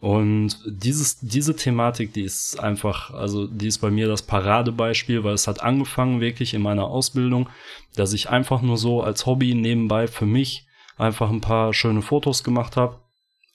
Und 0.00 0.56
dieses, 0.66 1.18
diese 1.20 1.54
Thematik, 1.54 2.14
die 2.14 2.22
ist 2.22 2.58
einfach, 2.58 3.10
also 3.12 3.46
die 3.46 3.66
ist 3.66 3.78
bei 3.78 3.90
mir 3.90 4.08
das 4.08 4.22
Paradebeispiel, 4.22 5.24
weil 5.24 5.34
es 5.34 5.46
hat 5.46 5.62
angefangen 5.62 6.22
wirklich 6.22 6.54
in 6.54 6.62
meiner 6.62 6.84
Ausbildung, 6.84 7.50
dass 7.96 8.14
ich 8.14 8.30
einfach 8.30 8.62
nur 8.62 8.78
so 8.78 9.02
als 9.02 9.26
Hobby 9.26 9.54
nebenbei 9.54 10.08
für 10.08 10.24
mich 10.24 10.66
einfach 10.96 11.30
ein 11.30 11.42
paar 11.42 11.74
schöne 11.74 12.00
Fotos 12.00 12.44
gemacht 12.44 12.78
habe. 12.78 12.98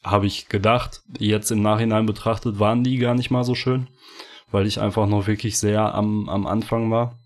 Habe 0.04 0.28
ich 0.28 0.48
gedacht, 0.48 1.02
jetzt 1.18 1.50
im 1.50 1.64
Nachhinein 1.64 2.06
betrachtet, 2.06 2.60
waren 2.60 2.84
die 2.84 2.98
gar 2.98 3.16
nicht 3.16 3.32
mal 3.32 3.44
so 3.44 3.56
schön, 3.56 3.88
weil 4.52 4.68
ich 4.68 4.80
einfach 4.80 5.08
noch 5.08 5.25
wirklich 5.25 5.58
sehr 5.58 5.96
am, 5.96 6.30
am 6.30 6.46
Anfang 6.46 6.92
war. 6.92 7.18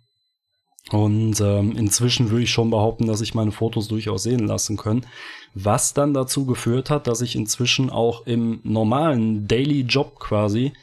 Und 0.91 1.41
ähm, 1.41 1.75
inzwischen 1.75 2.31
würde 2.31 2.43
ich 2.43 2.51
schon 2.51 2.69
behaupten, 2.69 3.05
dass 3.05 3.19
ich 3.21 3.35
meine 3.35 3.51
Fotos 3.51 3.89
durchaus 3.89 4.23
sehen 4.23 4.47
lassen 4.47 4.77
können. 4.77 5.05
Was 5.53 5.93
dann 5.93 6.13
dazu 6.13 6.45
geführt 6.45 6.89
hat, 6.89 7.07
dass 7.07 7.21
ich 7.21 7.35
inzwischen 7.35 7.89
auch 7.89 8.25
im 8.27 8.59
normalen 8.63 9.47
Daily 9.47 9.81
Job 9.81 10.19
quasi 10.19 10.73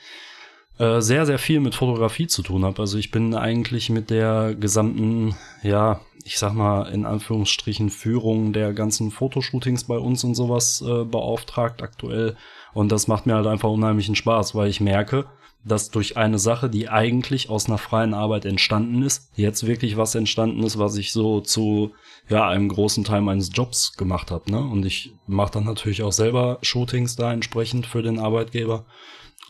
äh, 0.79 1.01
sehr, 1.01 1.25
sehr 1.25 1.39
viel 1.39 1.61
mit 1.61 1.75
Fotografie 1.75 2.27
zu 2.27 2.43
tun 2.43 2.65
habe. 2.65 2.81
Also 2.81 2.99
ich 2.99 3.11
bin 3.11 3.35
eigentlich 3.35 3.89
mit 3.91 4.11
der 4.11 4.55
gesamten, 4.55 5.35
ja, 5.63 6.01
ich 6.25 6.39
sag 6.39 6.53
mal 6.55 6.93
in 6.93 7.07
Anführungsstrichen 7.07 7.89
Führung 7.89 8.53
der 8.53 8.73
ganzen 8.73 9.11
Fotoshootings 9.11 9.85
bei 9.85 9.97
uns 9.97 10.25
und 10.25 10.35
sowas 10.35 10.83
äh, 10.87 11.05
beauftragt 11.05 11.83
aktuell 11.83 12.37
Und 12.77 12.93
das 12.93 13.09
macht 13.09 13.25
mir 13.25 13.37
halt 13.37 13.47
einfach 13.47 13.71
unheimlichen 13.71 14.17
Spaß, 14.17 14.55
weil 14.55 14.69
ich 14.69 14.83
merke, 14.83 15.25
dass 15.65 15.89
durch 15.89 16.19
eine 16.19 16.39
Sache, 16.39 16.69
die 16.69 16.91
eigentlich 16.91 17.49
aus 17.49 17.69
einer 17.69 17.79
freien 17.79 18.13
Arbeit 18.13 18.45
entstanden 18.45 19.03
ist, 19.03 19.31
jetzt 19.35 19.67
wirklich 19.67 19.97
was 19.97 20.15
entstanden 20.15 20.63
ist, 20.63 20.79
was 20.79 20.99
ich 20.99 21.11
so 21.11 21.41
zu 21.41 21.95
ja 22.29 22.47
einem 22.47 22.69
großen 22.69 23.03
Teil 23.03 23.23
meines 23.23 23.49
Jobs 23.51 23.95
gemacht 23.97 24.31
habe. 24.31 24.51
Ne? 24.51 24.61
Und 24.61 24.85
ich 24.85 25.15
mache 25.27 25.53
dann 25.53 25.65
natürlich 25.65 26.03
auch 26.03 26.13
selber 26.13 26.59
Shootings 26.61 27.17
da 27.17 27.33
entsprechend 27.33 27.87
für 27.87 28.03
den 28.03 28.19
Arbeitgeber. 28.19 28.85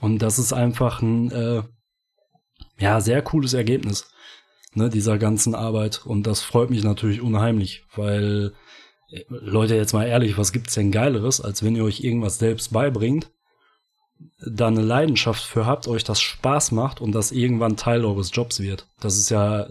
Und 0.00 0.21
das 0.23 0.38
ist 0.38 0.52
einfach 0.52 1.02
ein 1.02 1.33
äh, 1.33 1.62
ja 2.78 3.00
sehr 3.00 3.23
cooles 3.23 3.54
Ergebnis 3.54 4.09
ne, 4.75 4.88
dieser 4.88 5.18
ganzen 5.18 5.56
Arbeit. 5.56 6.06
Und 6.06 6.28
das 6.28 6.42
freut 6.42 6.71
mich 6.71 6.85
natürlich 6.85 7.21
unheimlich, 7.23 7.83
weil 7.97 8.52
Leute, 9.29 9.77
jetzt 9.77 9.93
mal 9.93 10.07
ehrlich, 10.07 10.37
was 10.37 10.53
gibt's 10.53 10.75
denn 10.75 10.91
Geileres, 10.91 11.41
als 11.41 11.63
wenn 11.63 11.77
ihr 11.77 11.85
euch 11.85 12.01
irgendwas 12.01 12.39
selbst 12.39 12.73
beibringt, 12.73 13.31
da 14.45 14.69
eine 14.69 14.83
Leidenschaft 14.83 15.43
für 15.43 15.67
habt, 15.67 15.89
euch 15.89 16.05
das 16.05 16.21
Spaß 16.21 16.73
macht 16.73 17.01
und 17.01 17.13
das 17.13 17.33
irgendwann 17.33 17.77
Teil 17.77 18.05
eures 18.05 18.31
Jobs 18.33 18.61
wird. 18.61 18.87
Das 19.01 19.17
ist 19.17 19.31
ja 19.31 19.69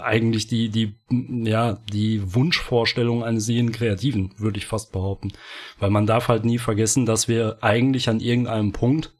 eigentlich 0.00 0.46
die, 0.46 0.68
die, 0.68 0.94
ja, 1.10 1.78
die 1.92 2.34
Wunschvorstellung 2.34 3.24
eines 3.24 3.48
jeden 3.48 3.72
Kreativen, 3.72 4.32
würde 4.38 4.58
ich 4.58 4.66
fast 4.66 4.92
behaupten. 4.92 5.32
Weil 5.78 5.90
man 5.90 6.06
darf 6.06 6.28
halt 6.28 6.44
nie 6.44 6.58
vergessen, 6.58 7.06
dass 7.06 7.28
wir 7.28 7.58
eigentlich 7.60 8.08
an 8.08 8.20
irgendeinem 8.20 8.72
Punkt, 8.72 9.12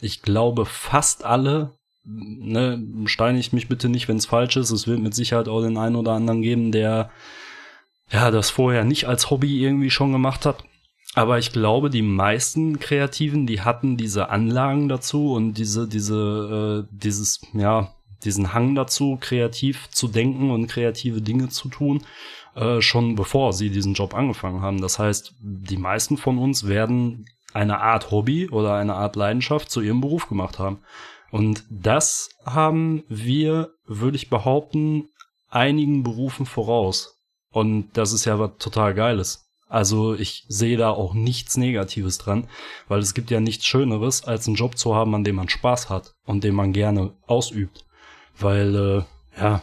ich 0.00 0.22
glaube, 0.22 0.66
fast 0.66 1.24
alle, 1.24 1.72
ne, 2.04 2.82
steinigt 3.06 3.52
mich 3.52 3.68
bitte 3.68 3.88
nicht, 3.88 4.08
wenn 4.08 4.16
es 4.16 4.26
falsch 4.26 4.56
ist, 4.56 4.70
es 4.70 4.88
wird 4.88 5.00
mit 5.00 5.14
Sicherheit 5.14 5.48
auch 5.48 5.62
den 5.62 5.76
einen 5.76 5.96
oder 5.96 6.12
anderen 6.12 6.42
geben, 6.42 6.72
der 6.72 7.10
ja, 8.12 8.30
das 8.30 8.50
vorher 8.50 8.84
nicht 8.84 9.06
als 9.06 9.30
Hobby 9.30 9.62
irgendwie 9.62 9.90
schon 9.90 10.12
gemacht 10.12 10.44
hat. 10.46 10.64
Aber 11.14 11.38
ich 11.38 11.52
glaube, 11.52 11.90
die 11.90 12.02
meisten 12.02 12.78
Kreativen, 12.78 13.46
die 13.46 13.60
hatten 13.60 13.96
diese 13.96 14.30
Anlagen 14.30 14.88
dazu 14.88 15.32
und 15.32 15.54
diese, 15.54 15.88
diese, 15.88 16.86
äh, 16.88 16.88
dieses, 16.90 17.40
ja, 17.52 17.94
diesen 18.24 18.52
Hang 18.52 18.74
dazu, 18.74 19.18
kreativ 19.20 19.90
zu 19.90 20.08
denken 20.08 20.50
und 20.50 20.68
kreative 20.68 21.20
Dinge 21.20 21.48
zu 21.48 21.68
tun, 21.68 22.02
äh, 22.54 22.80
schon 22.80 23.14
bevor 23.14 23.52
sie 23.52 23.70
diesen 23.70 23.94
Job 23.94 24.14
angefangen 24.14 24.62
haben. 24.62 24.80
Das 24.80 24.98
heißt, 24.98 25.34
die 25.40 25.76
meisten 25.76 26.16
von 26.16 26.38
uns 26.38 26.66
werden 26.66 27.26
eine 27.52 27.80
Art 27.80 28.10
Hobby 28.10 28.48
oder 28.48 28.74
eine 28.74 28.94
Art 28.94 29.16
Leidenschaft 29.16 29.70
zu 29.70 29.80
ihrem 29.80 30.00
Beruf 30.00 30.28
gemacht 30.28 30.58
haben. 30.58 30.78
Und 31.30 31.64
das 31.70 32.30
haben 32.44 33.04
wir, 33.08 33.70
würde 33.86 34.16
ich 34.16 34.30
behaupten, 34.30 35.08
einigen 35.48 36.02
Berufen 36.02 36.46
voraus. 36.46 37.21
Und 37.52 37.90
das 37.92 38.12
ist 38.12 38.24
ja 38.24 38.38
was 38.38 38.52
total 38.58 38.94
Geiles. 38.94 39.48
Also 39.68 40.14
ich 40.14 40.44
sehe 40.48 40.76
da 40.76 40.90
auch 40.90 41.14
nichts 41.14 41.56
Negatives 41.56 42.18
dran, 42.18 42.46
weil 42.88 43.00
es 43.00 43.14
gibt 43.14 43.30
ja 43.30 43.40
nichts 43.40 43.64
Schöneres, 43.64 44.24
als 44.24 44.46
einen 44.46 44.56
Job 44.56 44.76
zu 44.76 44.94
haben, 44.94 45.14
an 45.14 45.24
dem 45.24 45.36
man 45.36 45.48
Spaß 45.48 45.88
hat 45.88 46.14
und 46.26 46.44
den 46.44 46.54
man 46.54 46.74
gerne 46.74 47.14
ausübt. 47.26 47.86
Weil, 48.38 48.74
äh, 48.74 49.40
ja, 49.40 49.62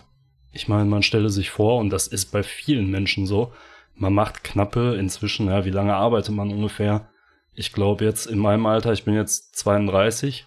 ich 0.51 0.67
meine, 0.67 0.85
man 0.85 1.03
stelle 1.03 1.29
sich 1.29 1.51
vor, 1.51 1.77
und 1.77 1.91
das 1.91 2.07
ist 2.07 2.31
bei 2.31 2.41
vielen 2.41 2.89
Menschen 2.89 3.27
so, 3.27 3.53
man 3.93 4.13
macht 4.13 4.43
knappe 4.43 4.95
inzwischen, 4.95 5.47
ja, 5.47 5.65
wie 5.65 5.69
lange 5.69 5.95
arbeitet 5.95 6.33
man 6.33 6.49
ungefähr? 6.49 7.09
Ich 7.53 7.71
glaube 7.71 8.05
jetzt 8.05 8.25
in 8.25 8.39
meinem 8.39 8.65
Alter, 8.65 8.93
ich 8.93 9.03
bin 9.03 9.13
jetzt 9.13 9.57
32, 9.57 10.45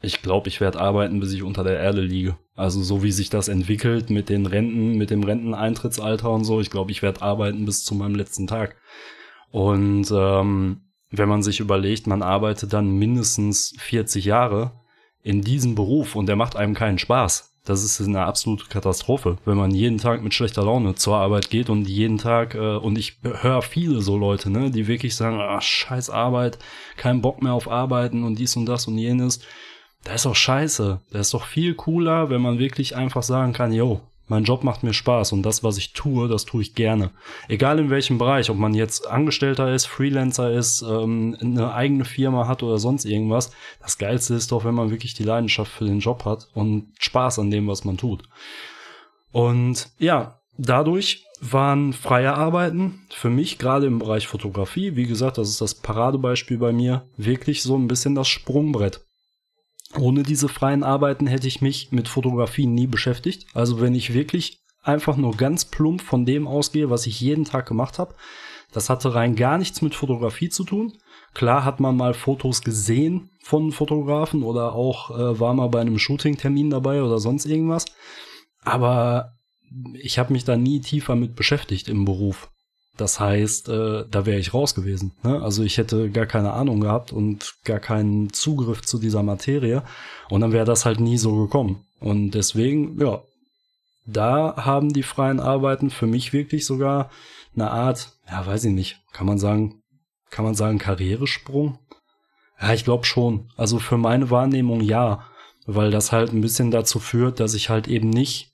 ich 0.00 0.22
glaube, 0.22 0.48
ich 0.48 0.60
werde 0.60 0.80
arbeiten, 0.80 1.20
bis 1.20 1.32
ich 1.32 1.42
unter 1.42 1.64
der 1.64 1.78
Erde 1.78 2.00
liege. 2.00 2.38
Also 2.60 2.82
so 2.82 3.02
wie 3.02 3.10
sich 3.10 3.30
das 3.30 3.48
entwickelt 3.48 4.10
mit 4.10 4.28
den 4.28 4.44
Renten, 4.44 4.98
mit 4.98 5.08
dem 5.08 5.24
Renteneintrittsalter 5.24 6.28
und 6.28 6.44
so, 6.44 6.60
ich 6.60 6.68
glaube, 6.68 6.90
ich 6.90 7.00
werde 7.00 7.22
arbeiten 7.22 7.64
bis 7.64 7.84
zu 7.84 7.94
meinem 7.94 8.14
letzten 8.14 8.46
Tag. 8.46 8.76
Und 9.50 10.10
ähm, 10.12 10.82
wenn 11.10 11.28
man 11.30 11.42
sich 11.42 11.60
überlegt, 11.60 12.06
man 12.06 12.20
arbeitet 12.20 12.74
dann 12.74 12.90
mindestens 12.98 13.74
40 13.78 14.26
Jahre 14.26 14.72
in 15.22 15.40
diesem 15.40 15.74
Beruf 15.74 16.14
und 16.14 16.26
der 16.26 16.36
macht 16.36 16.54
einem 16.54 16.74
keinen 16.74 16.98
Spaß. 16.98 17.50
Das 17.64 17.82
ist 17.82 17.98
eine 17.98 18.26
absolute 18.26 18.66
Katastrophe, 18.66 19.38
wenn 19.46 19.56
man 19.56 19.70
jeden 19.70 19.96
Tag 19.96 20.22
mit 20.22 20.34
schlechter 20.34 20.62
Laune 20.62 20.94
zur 20.96 21.16
Arbeit 21.16 21.48
geht 21.48 21.70
und 21.70 21.88
jeden 21.88 22.18
Tag, 22.18 22.54
äh, 22.54 22.76
und 22.76 22.98
ich 22.98 23.16
höre 23.22 23.62
viele 23.62 24.02
so 24.02 24.18
Leute, 24.18 24.50
ne, 24.50 24.70
die 24.70 24.86
wirklich 24.86 25.16
sagen, 25.16 25.40
ah, 25.40 25.62
scheiß 25.62 26.10
Arbeit, 26.10 26.58
kein 26.98 27.22
Bock 27.22 27.42
mehr 27.42 27.54
auf 27.54 27.70
Arbeiten 27.70 28.22
und 28.22 28.38
dies 28.38 28.54
und 28.54 28.66
das 28.66 28.86
und 28.86 28.98
jenes. 28.98 29.40
Da 30.04 30.14
ist 30.14 30.24
doch 30.24 30.34
scheiße. 30.34 31.00
Da 31.10 31.18
ist 31.18 31.34
doch 31.34 31.44
viel 31.44 31.74
cooler, 31.74 32.30
wenn 32.30 32.40
man 32.40 32.58
wirklich 32.58 32.96
einfach 32.96 33.22
sagen 33.22 33.52
kann, 33.52 33.72
yo, 33.72 34.00
mein 34.30 34.44
Job 34.44 34.62
macht 34.62 34.84
mir 34.84 34.94
Spaß 34.94 35.32
und 35.32 35.42
das, 35.42 35.64
was 35.64 35.76
ich 35.76 35.92
tue, 35.92 36.28
das 36.28 36.44
tue 36.44 36.62
ich 36.62 36.76
gerne. 36.76 37.10
Egal 37.48 37.80
in 37.80 37.90
welchem 37.90 38.16
Bereich, 38.16 38.48
ob 38.48 38.56
man 38.56 38.74
jetzt 38.74 39.08
Angestellter 39.08 39.74
ist, 39.74 39.86
Freelancer 39.86 40.52
ist, 40.52 40.82
ähm, 40.82 41.36
eine 41.40 41.74
eigene 41.74 42.04
Firma 42.04 42.46
hat 42.46 42.62
oder 42.62 42.78
sonst 42.78 43.06
irgendwas. 43.06 43.50
Das 43.82 43.98
Geilste 43.98 44.34
ist 44.34 44.52
doch, 44.52 44.64
wenn 44.64 44.74
man 44.74 44.92
wirklich 44.92 45.14
die 45.14 45.24
Leidenschaft 45.24 45.72
für 45.72 45.84
den 45.84 45.98
Job 45.98 46.24
hat 46.24 46.46
und 46.54 46.92
Spaß 47.00 47.40
an 47.40 47.50
dem, 47.50 47.66
was 47.66 47.84
man 47.84 47.96
tut. 47.96 48.22
Und 49.32 49.88
ja, 49.98 50.38
dadurch 50.56 51.24
waren 51.40 51.92
freie 51.92 52.34
Arbeiten 52.34 53.00
für 53.10 53.30
mich, 53.30 53.58
gerade 53.58 53.86
im 53.86 53.98
Bereich 53.98 54.28
Fotografie, 54.28 54.94
wie 54.94 55.06
gesagt, 55.06 55.38
das 55.38 55.48
ist 55.48 55.60
das 55.60 55.74
Paradebeispiel 55.74 56.58
bei 56.58 56.72
mir, 56.72 57.04
wirklich 57.16 57.62
so 57.62 57.76
ein 57.76 57.88
bisschen 57.88 58.14
das 58.14 58.28
Sprungbrett. 58.28 59.04
Ohne 59.98 60.22
diese 60.22 60.48
freien 60.48 60.84
Arbeiten 60.84 61.26
hätte 61.26 61.48
ich 61.48 61.60
mich 61.60 61.90
mit 61.90 62.08
Fotografie 62.08 62.66
nie 62.66 62.86
beschäftigt. 62.86 63.46
Also 63.54 63.80
wenn 63.80 63.94
ich 63.94 64.14
wirklich 64.14 64.60
einfach 64.82 65.16
nur 65.16 65.36
ganz 65.36 65.64
plump 65.64 66.02
von 66.02 66.24
dem 66.24 66.46
ausgehe, 66.46 66.90
was 66.90 67.06
ich 67.06 67.20
jeden 67.20 67.44
Tag 67.44 67.66
gemacht 67.66 67.98
habe, 67.98 68.14
das 68.72 68.88
hatte 68.88 69.14
rein 69.14 69.34
gar 69.34 69.58
nichts 69.58 69.82
mit 69.82 69.94
Fotografie 69.94 70.48
zu 70.48 70.64
tun. 70.64 70.92
Klar 71.34 71.64
hat 71.64 71.80
man 71.80 71.96
mal 71.96 72.14
Fotos 72.14 72.62
gesehen 72.62 73.30
von 73.42 73.72
Fotografen 73.72 74.42
oder 74.42 74.74
auch 74.74 75.10
äh, 75.10 75.40
war 75.40 75.54
mal 75.54 75.68
bei 75.68 75.80
einem 75.80 75.98
Shooting-Termin 75.98 76.70
dabei 76.70 77.02
oder 77.02 77.18
sonst 77.18 77.46
irgendwas. 77.46 77.84
Aber 78.62 79.32
ich 79.94 80.18
habe 80.18 80.32
mich 80.32 80.44
da 80.44 80.56
nie 80.56 80.80
tiefer 80.80 81.16
mit 81.16 81.34
beschäftigt 81.34 81.88
im 81.88 82.04
Beruf. 82.04 82.50
Das 82.96 83.18
heißt, 83.18 83.68
äh, 83.68 84.04
da 84.10 84.26
wäre 84.26 84.38
ich 84.38 84.52
raus 84.52 84.74
gewesen. 84.74 85.12
Ne? 85.22 85.42
Also 85.42 85.62
ich 85.62 85.78
hätte 85.78 86.10
gar 86.10 86.26
keine 86.26 86.52
Ahnung 86.52 86.80
gehabt 86.80 87.12
und 87.12 87.54
gar 87.64 87.80
keinen 87.80 88.32
Zugriff 88.32 88.82
zu 88.82 88.98
dieser 88.98 89.22
Materie. 89.22 89.82
Und 90.28 90.42
dann 90.42 90.52
wäre 90.52 90.66
das 90.66 90.84
halt 90.84 91.00
nie 91.00 91.16
so 91.16 91.36
gekommen. 91.36 91.84
Und 91.98 92.32
deswegen, 92.32 93.00
ja, 93.00 93.22
da 94.06 94.56
haben 94.56 94.92
die 94.92 95.02
freien 95.02 95.40
Arbeiten 95.40 95.90
für 95.90 96.06
mich 96.06 96.32
wirklich 96.32 96.66
sogar 96.66 97.10
eine 97.54 97.70
Art, 97.70 98.12
ja, 98.28 98.44
weiß 98.46 98.64
ich 98.64 98.72
nicht, 98.72 99.00
kann 99.12 99.26
man 99.26 99.38
sagen, 99.38 99.82
kann 100.30 100.44
man 100.44 100.54
sagen 100.54 100.78
Karrieresprung? 100.78 101.78
Ja, 102.60 102.72
ich 102.74 102.84
glaube 102.84 103.04
schon. 103.04 103.50
Also 103.56 103.78
für 103.78 103.98
meine 103.98 104.30
Wahrnehmung 104.30 104.80
ja, 104.80 105.26
weil 105.66 105.90
das 105.90 106.12
halt 106.12 106.32
ein 106.32 106.40
bisschen 106.40 106.70
dazu 106.70 106.98
führt, 106.98 107.40
dass 107.40 107.54
ich 107.54 107.70
halt 107.70 107.88
eben 107.88 108.10
nicht 108.10 108.49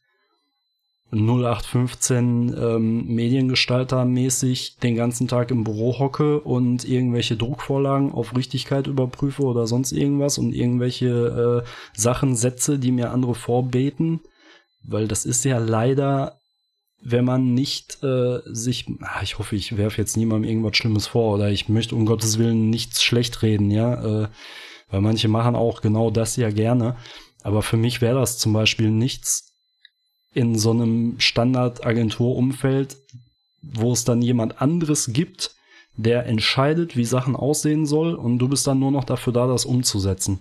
0815 1.12 2.54
ähm, 2.58 3.06
Mediengestalter 3.06 4.04
mäßig 4.04 4.78
den 4.82 4.96
ganzen 4.96 5.28
Tag 5.28 5.52
im 5.52 5.62
Büro 5.62 5.98
hocke 5.98 6.40
und 6.40 6.84
irgendwelche 6.84 7.36
Druckvorlagen 7.36 8.10
auf 8.10 8.36
Richtigkeit 8.36 8.88
überprüfe 8.88 9.42
oder 9.42 9.68
sonst 9.68 9.92
irgendwas 9.92 10.36
und 10.38 10.52
irgendwelche 10.52 11.62
äh, 11.64 11.68
Sachen 11.96 12.34
setze, 12.34 12.80
die 12.80 12.90
mir 12.90 13.12
andere 13.12 13.36
vorbeten, 13.36 14.20
weil 14.82 15.06
das 15.06 15.24
ist 15.24 15.44
ja 15.44 15.58
leider, 15.58 16.40
wenn 17.00 17.24
man 17.24 17.54
nicht 17.54 18.02
äh, 18.02 18.40
sich, 18.46 18.86
ach, 19.02 19.22
ich 19.22 19.38
hoffe, 19.38 19.54
ich 19.54 19.76
werfe 19.76 20.00
jetzt 20.00 20.16
niemandem 20.16 20.50
irgendwas 20.50 20.76
Schlimmes 20.76 21.06
vor 21.06 21.34
oder 21.34 21.50
ich 21.50 21.68
möchte 21.68 21.94
um 21.94 22.04
Gottes 22.04 22.38
Willen 22.38 22.68
nichts 22.68 23.04
schlecht 23.04 23.42
reden, 23.42 23.70
ja, 23.70 24.24
äh, 24.24 24.28
weil 24.90 25.00
manche 25.02 25.28
machen 25.28 25.54
auch 25.54 25.82
genau 25.82 26.10
das 26.10 26.34
ja 26.34 26.50
gerne, 26.50 26.96
aber 27.44 27.62
für 27.62 27.76
mich 27.76 28.00
wäre 28.00 28.18
das 28.18 28.38
zum 28.38 28.52
Beispiel 28.52 28.90
nichts, 28.90 29.55
in 30.36 30.58
so 30.58 30.70
einem 30.70 31.18
Standardagenturumfeld, 31.18 32.98
wo 33.62 33.92
es 33.92 34.04
dann 34.04 34.20
jemand 34.20 34.60
anderes 34.60 35.14
gibt, 35.14 35.54
der 35.96 36.26
entscheidet, 36.26 36.94
wie 36.94 37.06
Sachen 37.06 37.34
aussehen 37.34 37.86
soll 37.86 38.14
und 38.14 38.38
du 38.38 38.46
bist 38.46 38.66
dann 38.66 38.78
nur 38.78 38.90
noch 38.90 39.04
dafür 39.04 39.32
da, 39.32 39.46
das 39.46 39.64
umzusetzen. 39.64 40.40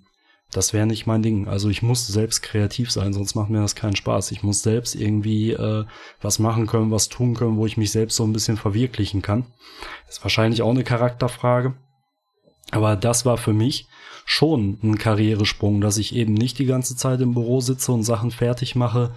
Das 0.52 0.74
wäre 0.74 0.86
nicht 0.86 1.08
mein 1.08 1.24
Ding. 1.24 1.48
Also 1.48 1.70
ich 1.70 1.82
muss 1.82 2.06
selbst 2.08 2.42
kreativ 2.42 2.92
sein, 2.92 3.14
sonst 3.14 3.36
macht 3.36 3.50
mir 3.50 3.62
das 3.62 3.76
keinen 3.76 3.96
Spaß. 3.96 4.32
Ich 4.32 4.44
muss 4.44 4.64
selbst 4.64 4.96
irgendwie 4.96 5.52
äh, 5.52 5.86
was 6.22 6.40
machen 6.40 6.68
können, 6.68 6.92
was 6.92 7.08
tun 7.08 7.34
können, 7.34 7.56
wo 7.56 7.66
ich 7.66 7.78
mich 7.78 7.92
selbst 7.92 8.18
so 8.18 8.26
ein 8.26 8.34
bisschen 8.34 8.58
verwirklichen 8.58 9.22
kann. 9.22 9.46
Ist 10.10 10.24
wahrscheinlich 10.24 10.62
auch 10.62 10.72
eine 10.72 10.84
Charakterfrage. 10.84 11.74
Aber 12.72 12.98
das 12.98 13.26
war 13.26 13.38
für 13.38 13.54
mich 13.54 13.88
schon 14.26 14.80
ein 14.84 14.98
Karrieresprung, 14.98 15.80
dass 15.80 15.98
ich 15.98 16.16
eben 16.16 16.34
nicht 16.34 16.58
die 16.60 16.66
ganze 16.66 16.98
Zeit 16.98 17.22
im 17.22 17.36
Büro 17.36 17.62
sitze 17.62 17.92
und 17.92 18.04
Sachen 18.04 18.32
fertig 18.32 18.76
mache, 18.76 19.12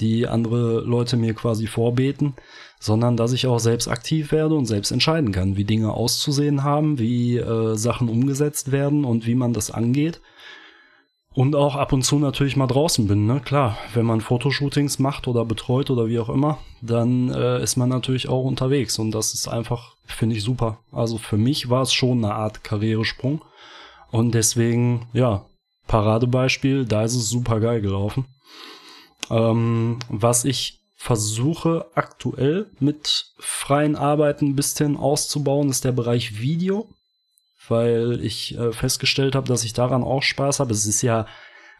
die 0.00 0.26
andere 0.26 0.80
Leute 0.80 1.16
mir 1.16 1.34
quasi 1.34 1.66
vorbeten, 1.66 2.34
sondern 2.80 3.16
dass 3.16 3.32
ich 3.32 3.46
auch 3.46 3.58
selbst 3.58 3.88
aktiv 3.88 4.32
werde 4.32 4.54
und 4.54 4.64
selbst 4.64 4.90
entscheiden 4.90 5.32
kann, 5.32 5.56
wie 5.56 5.64
Dinge 5.64 5.92
auszusehen 5.92 6.64
haben, 6.64 6.98
wie 6.98 7.36
äh, 7.36 7.76
Sachen 7.76 8.08
umgesetzt 8.08 8.72
werden 8.72 9.04
und 9.04 9.26
wie 9.26 9.34
man 9.34 9.52
das 9.52 9.70
angeht. 9.70 10.20
Und 11.34 11.56
auch 11.56 11.74
ab 11.74 11.92
und 11.92 12.02
zu 12.02 12.18
natürlich 12.18 12.56
mal 12.56 12.68
draußen 12.68 13.08
bin, 13.08 13.26
ne? 13.26 13.40
Klar, 13.44 13.76
wenn 13.92 14.06
man 14.06 14.20
Fotoshootings 14.20 15.00
macht 15.00 15.26
oder 15.26 15.44
betreut 15.44 15.90
oder 15.90 16.06
wie 16.06 16.20
auch 16.20 16.28
immer, 16.28 16.58
dann 16.80 17.28
äh, 17.30 17.60
ist 17.60 17.76
man 17.76 17.88
natürlich 17.88 18.28
auch 18.28 18.44
unterwegs. 18.44 19.00
Und 19.00 19.10
das 19.10 19.34
ist 19.34 19.48
einfach, 19.48 19.96
finde 20.06 20.36
ich, 20.36 20.44
super. 20.44 20.78
Also 20.92 21.18
für 21.18 21.36
mich 21.36 21.68
war 21.68 21.82
es 21.82 21.92
schon 21.92 22.24
eine 22.24 22.34
Art 22.34 22.62
Karrieresprung. 22.62 23.42
Und 24.14 24.34
deswegen, 24.34 25.08
ja, 25.12 25.44
Paradebeispiel, 25.86 26.84
da 26.86 27.02
ist 27.02 27.14
es 27.14 27.28
super 27.28 27.60
geil 27.60 27.80
gelaufen. 27.80 28.26
Ähm, 29.30 29.98
was 30.08 30.44
ich 30.44 30.80
versuche 30.96 31.86
aktuell 31.94 32.70
mit 32.80 33.26
freien 33.38 33.96
Arbeiten 33.96 34.50
ein 34.50 34.56
bisschen 34.56 34.96
auszubauen, 34.96 35.68
ist 35.68 35.84
der 35.84 35.92
Bereich 35.92 36.40
Video 36.40 36.88
weil 37.68 38.20
ich 38.22 38.58
äh, 38.58 38.72
festgestellt 38.72 39.34
habe, 39.34 39.48
dass 39.48 39.64
ich 39.64 39.72
daran 39.72 40.02
auch 40.02 40.22
Spaß 40.22 40.60
habe. 40.60 40.72
Es 40.72 40.86
ist 40.86 41.02
ja 41.02 41.26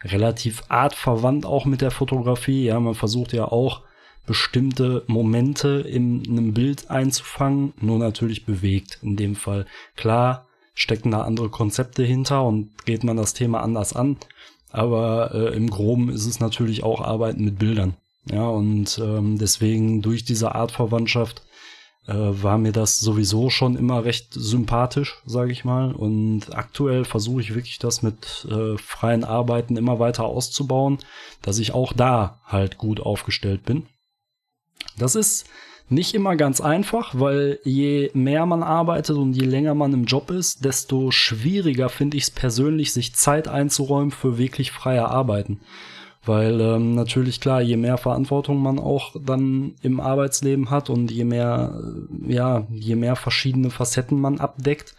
relativ 0.03 0.63
artverwandt 0.69 1.47
auch 1.47 1.65
mit 1.65 1.81
der 1.81 1.91
Fotografie. 1.91 2.65
Ja, 2.65 2.81
man 2.81 2.95
versucht 2.95 3.33
ja 3.33 3.47
auch 3.47 3.83
bestimmte 4.27 5.05
Momente 5.07 5.85
in 5.87 6.23
einem 6.27 6.55
Bild 6.55 6.91
einzufangen, 6.91 7.75
nur 7.81 7.99
natürlich 7.99 8.47
bewegt 8.47 8.99
in 9.03 9.17
dem 9.17 9.37
Fall. 9.37 9.67
Klar 9.97 10.47
stecken 10.75 11.13
da 11.13 11.23
andere 11.23 11.49
Konzepte 11.49 12.03
hinter 12.03 12.45
und 12.45 12.85
geht 12.85 13.05
man 13.05 13.17
das 13.17 13.35
Thema 13.35 13.63
anders 13.63 13.95
an, 13.95 14.17
aber 14.71 15.33
äh, 15.33 15.57
im 15.57 15.71
Groben 15.71 16.11
ist 16.11 16.27
es 16.27 16.41
natürlich 16.41 16.83
auch 16.83 17.01
Arbeiten 17.01 17.45
mit 17.45 17.59
Bildern. 17.59 17.95
Ja, 18.31 18.49
und 18.49 18.99
ähm, 19.03 19.39
deswegen 19.39 20.03
durch 20.03 20.25
diese 20.25 20.55
Artverwandtschaft 20.55 21.43
äh, 22.07 22.15
war 22.15 22.59
mir 22.59 22.73
das 22.73 23.01
sowieso 23.01 23.51
schon 23.51 23.77
immer 23.77 24.05
recht 24.05 24.29
sympathisch, 24.33 25.23
sage 25.27 25.53
ich 25.53 25.65
mal. 25.65 25.93
Und 25.93 26.55
aktuell 26.55 27.05
versuche 27.05 27.41
ich 27.41 27.55
wirklich 27.55 27.79
das 27.79 28.03
mit 28.03 28.47
äh, 28.51 28.77
freien 28.79 29.25
Arbeiten 29.25 29.77
immer 29.77 29.99
weiter 29.99 30.25
auszubauen, 30.25 30.99
dass 31.43 31.59
ich 31.59 31.73
auch 31.73 31.93
da 31.93 32.41
halt 32.47 32.79
gut 32.79 33.01
aufgestellt 33.01 33.65
bin. 33.65 33.87
Das 34.99 35.15
ist 35.15 35.47
nicht 35.89 36.15
immer 36.15 36.37
ganz 36.37 36.61
einfach, 36.61 37.15
weil 37.19 37.59
je 37.65 38.11
mehr 38.15 38.47
man 38.47 38.63
arbeitet 38.63 39.17
und 39.17 39.35
je 39.35 39.45
länger 39.45 39.75
man 39.75 39.93
im 39.93 40.05
Job 40.05 40.31
ist, 40.31 40.65
desto 40.65 41.11
schwieriger 41.11 41.89
finde 41.89 42.17
ich 42.17 42.25
es 42.25 42.31
persönlich, 42.31 42.93
sich 42.93 43.15
Zeit 43.15 43.49
einzuräumen 43.49 44.11
für 44.11 44.39
wirklich 44.39 44.73
freie 44.73 45.07
Arbeiten. 45.07 45.61
Weil 46.27 46.59
ähm, 46.61 46.95
natürlich 46.95 47.39
klar, 47.41 47.61
je 47.61 47.77
mehr 47.77 47.99
Verantwortung 47.99 48.63
man 48.63 48.79
auch 48.79 49.15
dann 49.21 49.75
im 49.83 50.01
Arbeitsleben 50.01 50.71
hat 50.71 50.89
und 50.89 51.11
je 51.11 51.25
mehr, 51.25 51.79
äh, 51.79 52.33
ja, 52.33 52.67
je 52.71 52.97
mehr 52.97 53.15
verschiedene 53.15 53.69
Facetten 53.69 54.19
man 54.19 54.41
abdeckt, 54.41 54.95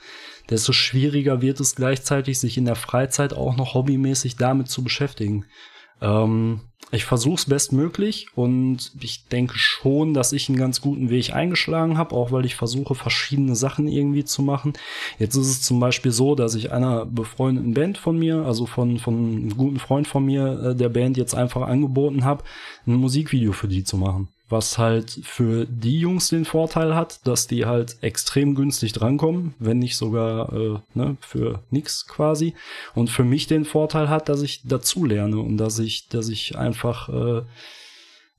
desto 0.51 0.71
schwieriger 0.71 1.41
wird 1.41 1.59
es 1.59 1.75
gleichzeitig, 1.75 2.39
sich 2.39 2.57
in 2.57 2.65
der 2.65 2.75
Freizeit 2.75 3.33
auch 3.33 3.57
noch 3.57 3.73
hobbymäßig 3.73 4.35
damit 4.35 4.69
zu 4.69 4.83
beschäftigen. 4.83 5.45
Ähm, 5.99 6.61
ich 6.95 7.05
versuche 7.05 7.35
es 7.35 7.45
bestmöglich 7.45 8.27
und 8.35 8.91
ich 8.99 9.27
denke 9.27 9.57
schon, 9.57 10.13
dass 10.13 10.33
ich 10.33 10.49
einen 10.49 10.57
ganz 10.57 10.81
guten 10.81 11.09
Weg 11.09 11.33
eingeschlagen 11.33 11.97
habe, 11.97 12.15
auch 12.15 12.31
weil 12.31 12.45
ich 12.45 12.55
versuche, 12.55 12.95
verschiedene 12.95 13.55
Sachen 13.55 13.87
irgendwie 13.87 14.25
zu 14.25 14.41
machen. 14.41 14.73
Jetzt 15.19 15.35
ist 15.35 15.47
es 15.47 15.61
zum 15.61 15.79
Beispiel 15.79 16.11
so, 16.11 16.35
dass 16.35 16.55
ich 16.55 16.71
einer 16.71 17.05
befreundeten 17.05 17.73
Band 17.73 17.97
von 17.97 18.17
mir, 18.17 18.45
also 18.45 18.65
von, 18.65 18.99
von 18.99 19.13
einem 19.13 19.57
guten 19.57 19.79
Freund 19.79 20.07
von 20.07 20.25
mir, 20.25 20.71
äh, 20.71 20.75
der 20.75 20.89
Band 20.89 21.17
jetzt 21.17 21.35
einfach 21.35 21.67
angeboten 21.67 22.25
habe, 22.25 22.43
ein 22.87 22.95
Musikvideo 22.95 23.51
für 23.51 23.67
die 23.67 23.83
zu 23.83 23.97
machen 23.97 24.29
was 24.47 24.77
halt 24.77 25.09
für 25.23 25.65
die 25.65 25.99
Jungs 25.99 26.29
den 26.29 26.45
Vorteil 26.45 26.95
hat, 26.95 27.25
dass 27.25 27.47
die 27.47 27.65
halt 27.65 27.97
extrem 28.01 28.53
günstig 28.53 28.93
drankommen, 28.93 29.55
wenn 29.57 29.79
nicht 29.79 29.97
sogar 29.97 30.53
äh, 30.53 30.79
ne, 30.93 31.17
für 31.19 31.63
nix 31.71 32.07
quasi. 32.07 32.53
Und 32.93 33.09
für 33.09 33.23
mich 33.23 33.47
den 33.47 33.65
Vorteil 33.65 34.09
hat, 34.09 34.29
dass 34.29 34.41
ich 34.41 34.61
dazu 34.63 35.03
lerne 35.03 35.39
und 35.39 35.57
dass 35.57 35.79
ich, 35.79 36.09
dass 36.09 36.29
ich 36.29 36.57
einfach 36.57 37.09
äh, 37.09 37.41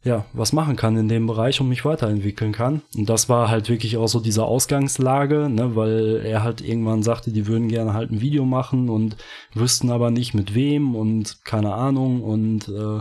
ja 0.05 0.25
was 0.33 0.53
machen 0.53 0.77
kann 0.77 0.97
in 0.97 1.09
dem 1.09 1.27
Bereich 1.27 1.61
und 1.61 1.69
mich 1.69 1.85
weiterentwickeln 1.85 2.53
kann. 2.53 2.83
Und 2.97 3.11
das 3.11 3.29
war 3.29 3.51
halt 3.51 3.69
wirklich 3.69 3.97
auch 3.97 4.07
so 4.07 4.21
diese 4.21 4.45
Ausgangslage, 4.45 5.49
ne, 5.49 5.75
weil 5.75 6.23
er 6.25 6.45
halt 6.45 6.61
irgendwann 6.61 7.03
sagte, 7.03 7.33
die 7.33 7.49
würden 7.49 7.69
gerne 7.69 7.95
halt 7.95 8.13
ein 8.13 8.21
Video 8.21 8.45
machen 8.45 8.89
und 8.89 9.17
wüssten 9.55 9.91
aber 9.91 10.13
nicht 10.13 10.35
mit 10.35 10.55
wem 10.55 10.95
und 10.95 11.45
keine 11.45 11.75
Ahnung 11.75 12.23
und 12.23 12.69
äh, 12.69 13.01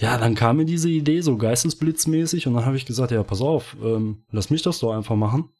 ja, 0.00 0.16
dann 0.16 0.34
kam 0.34 0.56
mir 0.56 0.64
diese 0.64 0.88
Idee 0.88 1.20
so 1.20 1.36
geistesblitzmäßig 1.36 2.46
und 2.46 2.54
dann 2.54 2.64
habe 2.64 2.76
ich 2.76 2.86
gesagt, 2.86 3.10
ja, 3.12 3.22
pass 3.22 3.42
auf, 3.42 3.76
ähm, 3.84 4.22
lass 4.30 4.48
mich 4.48 4.62
das 4.62 4.78
doch 4.78 4.92
einfach 4.92 5.14
machen. 5.14 5.50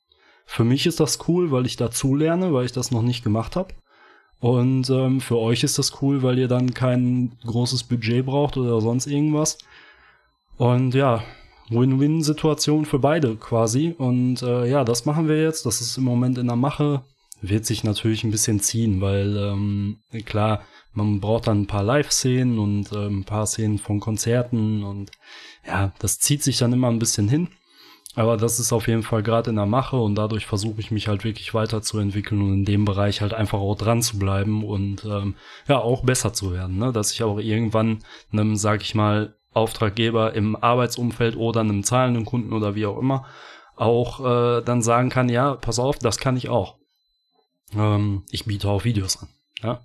Für 0.46 0.64
mich 0.64 0.86
ist 0.86 0.98
das 0.98 1.28
cool, 1.28 1.50
weil 1.50 1.66
ich 1.66 1.76
dazu 1.76 2.14
lerne, 2.14 2.52
weil 2.52 2.64
ich 2.64 2.72
das 2.72 2.90
noch 2.90 3.02
nicht 3.02 3.22
gemacht 3.22 3.54
habe. 3.54 3.74
Und 4.40 4.88
ähm, 4.88 5.20
für 5.20 5.36
euch 5.36 5.62
ist 5.62 5.78
das 5.78 6.00
cool, 6.00 6.22
weil 6.22 6.38
ihr 6.38 6.48
dann 6.48 6.72
kein 6.72 7.36
großes 7.44 7.84
Budget 7.84 8.24
braucht 8.24 8.56
oder 8.56 8.80
sonst 8.80 9.06
irgendwas. 9.06 9.58
Und 10.56 10.94
ja, 10.94 11.22
Win-Win-Situation 11.68 12.86
für 12.86 12.98
beide 12.98 13.36
quasi. 13.36 13.94
Und 13.96 14.42
äh, 14.42 14.66
ja, 14.66 14.84
das 14.84 15.04
machen 15.04 15.28
wir 15.28 15.42
jetzt. 15.42 15.66
Das 15.66 15.82
ist 15.82 15.98
im 15.98 16.04
Moment 16.04 16.38
in 16.38 16.46
der 16.46 16.56
Mache. 16.56 17.02
Wird 17.42 17.66
sich 17.66 17.84
natürlich 17.84 18.24
ein 18.24 18.30
bisschen 18.30 18.60
ziehen, 18.60 19.02
weil 19.02 19.36
ähm, 19.36 19.98
klar, 20.24 20.62
man 20.92 21.20
braucht 21.20 21.46
dann 21.46 21.62
ein 21.62 21.66
paar 21.66 21.82
Live-Szenen 21.82 22.58
und 22.58 22.92
äh, 22.92 23.06
ein 23.06 23.24
paar 23.24 23.46
Szenen 23.46 23.78
von 23.78 24.00
Konzerten 24.00 24.82
und 24.82 25.10
ja, 25.66 25.92
das 25.98 26.18
zieht 26.18 26.42
sich 26.42 26.58
dann 26.58 26.72
immer 26.72 26.88
ein 26.88 26.98
bisschen 26.98 27.28
hin. 27.28 27.48
Aber 28.16 28.36
das 28.36 28.58
ist 28.58 28.72
auf 28.72 28.88
jeden 28.88 29.04
Fall 29.04 29.22
gerade 29.22 29.50
in 29.50 29.56
der 29.56 29.66
Mache 29.66 29.96
und 29.96 30.16
dadurch 30.16 30.44
versuche 30.44 30.80
ich 30.80 30.90
mich 30.90 31.06
halt 31.06 31.22
wirklich 31.22 31.54
weiterzuentwickeln 31.54 32.42
und 32.42 32.52
in 32.52 32.64
dem 32.64 32.84
Bereich 32.84 33.20
halt 33.20 33.34
einfach 33.34 33.60
auch 33.60 33.76
dran 33.76 34.02
zu 34.02 34.18
bleiben 34.18 34.64
und 34.64 35.04
ähm, 35.04 35.36
ja 35.68 35.78
auch 35.78 36.02
besser 36.02 36.32
zu 36.32 36.52
werden, 36.52 36.78
ne? 36.78 36.92
dass 36.92 37.12
ich 37.12 37.22
auch 37.22 37.38
irgendwann 37.38 38.00
einem, 38.32 38.56
sag 38.56 38.82
ich 38.82 38.96
mal, 38.96 39.36
Auftraggeber 39.52 40.34
im 40.34 40.56
Arbeitsumfeld 40.56 41.36
oder 41.36 41.60
einem 41.60 41.84
zahlenden 41.84 42.24
Kunden 42.24 42.52
oder 42.52 42.74
wie 42.74 42.86
auch 42.86 42.98
immer 42.98 43.26
auch 43.80 44.20
äh, 44.20 44.62
dann 44.62 44.82
sagen 44.82 45.08
kann, 45.08 45.28
ja, 45.28 45.54
pass 45.54 45.78
auf, 45.78 45.98
das 45.98 46.18
kann 46.18 46.36
ich 46.36 46.50
auch. 46.50 46.76
Ähm, 47.74 48.24
ich 48.30 48.44
biete 48.44 48.68
auch 48.68 48.84
Videos 48.84 49.22
an. 49.22 49.28
Ja? 49.62 49.80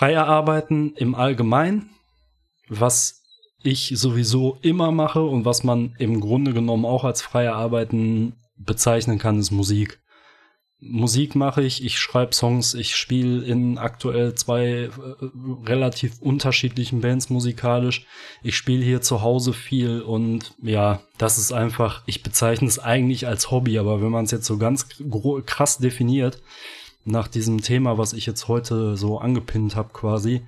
Freie 0.00 0.24
Arbeiten 0.24 0.94
im 0.96 1.14
Allgemeinen, 1.14 1.90
was 2.70 3.20
ich 3.62 3.92
sowieso 3.96 4.56
immer 4.62 4.92
mache 4.92 5.20
und 5.20 5.44
was 5.44 5.62
man 5.62 5.94
im 5.98 6.20
Grunde 6.22 6.54
genommen 6.54 6.86
auch 6.86 7.04
als 7.04 7.20
freie 7.20 7.52
Arbeiten 7.52 8.32
bezeichnen 8.56 9.18
kann, 9.18 9.38
ist 9.38 9.50
Musik. 9.50 10.00
Musik 10.78 11.34
mache 11.34 11.62
ich, 11.62 11.84
ich 11.84 11.98
schreibe 11.98 12.34
Songs, 12.34 12.72
ich 12.72 12.96
spiele 12.96 13.44
in 13.44 13.76
aktuell 13.76 14.34
zwei 14.36 14.64
äh, 14.64 14.90
relativ 15.66 16.18
unterschiedlichen 16.18 17.02
Bands 17.02 17.28
musikalisch. 17.28 18.06
Ich 18.42 18.56
spiele 18.56 18.82
hier 18.82 19.02
zu 19.02 19.20
Hause 19.20 19.52
viel 19.52 20.00
und 20.00 20.54
ja, 20.62 21.02
das 21.18 21.36
ist 21.36 21.52
einfach, 21.52 22.04
ich 22.06 22.22
bezeichne 22.22 22.68
es 22.68 22.78
eigentlich 22.78 23.26
als 23.26 23.50
Hobby, 23.50 23.78
aber 23.78 24.00
wenn 24.00 24.12
man 24.12 24.24
es 24.24 24.30
jetzt 24.30 24.46
so 24.46 24.56
ganz 24.56 24.88
krass 25.44 25.76
definiert, 25.76 26.40
nach 27.04 27.28
diesem 27.28 27.62
Thema, 27.62 27.98
was 27.98 28.12
ich 28.12 28.26
jetzt 28.26 28.48
heute 28.48 28.96
so 28.96 29.18
angepinnt 29.18 29.76
habe 29.76 29.90
quasi, 29.92 30.42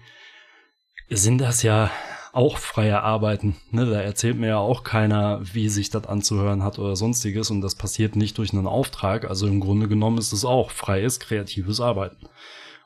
sind 1.09 1.39
das 1.39 1.63
ja 1.63 1.91
auch 2.33 2.57
freie 2.59 3.03
Arbeiten. 3.03 3.57
Ne? 3.71 3.87
Da 3.87 4.01
erzählt 4.01 4.39
mir 4.39 4.49
ja 4.49 4.59
auch 4.59 4.85
keiner, 4.85 5.41
wie 5.43 5.69
sich 5.69 5.91
das 5.91 6.07
anzuhören 6.07 6.63
hat 6.63 6.79
oder 6.79 6.97
sonstiges. 6.97 7.51
Und 7.51 7.61
das 7.61 7.75
passiert 7.75 8.17
nicht 8.17 8.39
durch 8.39 8.53
einen 8.53 8.67
Auftrag. 8.67 9.29
Also 9.29 9.47
im 9.47 9.61
Grunde 9.61 9.87
genommen 9.89 10.19
ist 10.19 10.33
es 10.33 10.45
auch 10.45 10.71
freies, 10.71 11.21
kreatives 11.21 11.81
Arbeiten. 11.81 12.27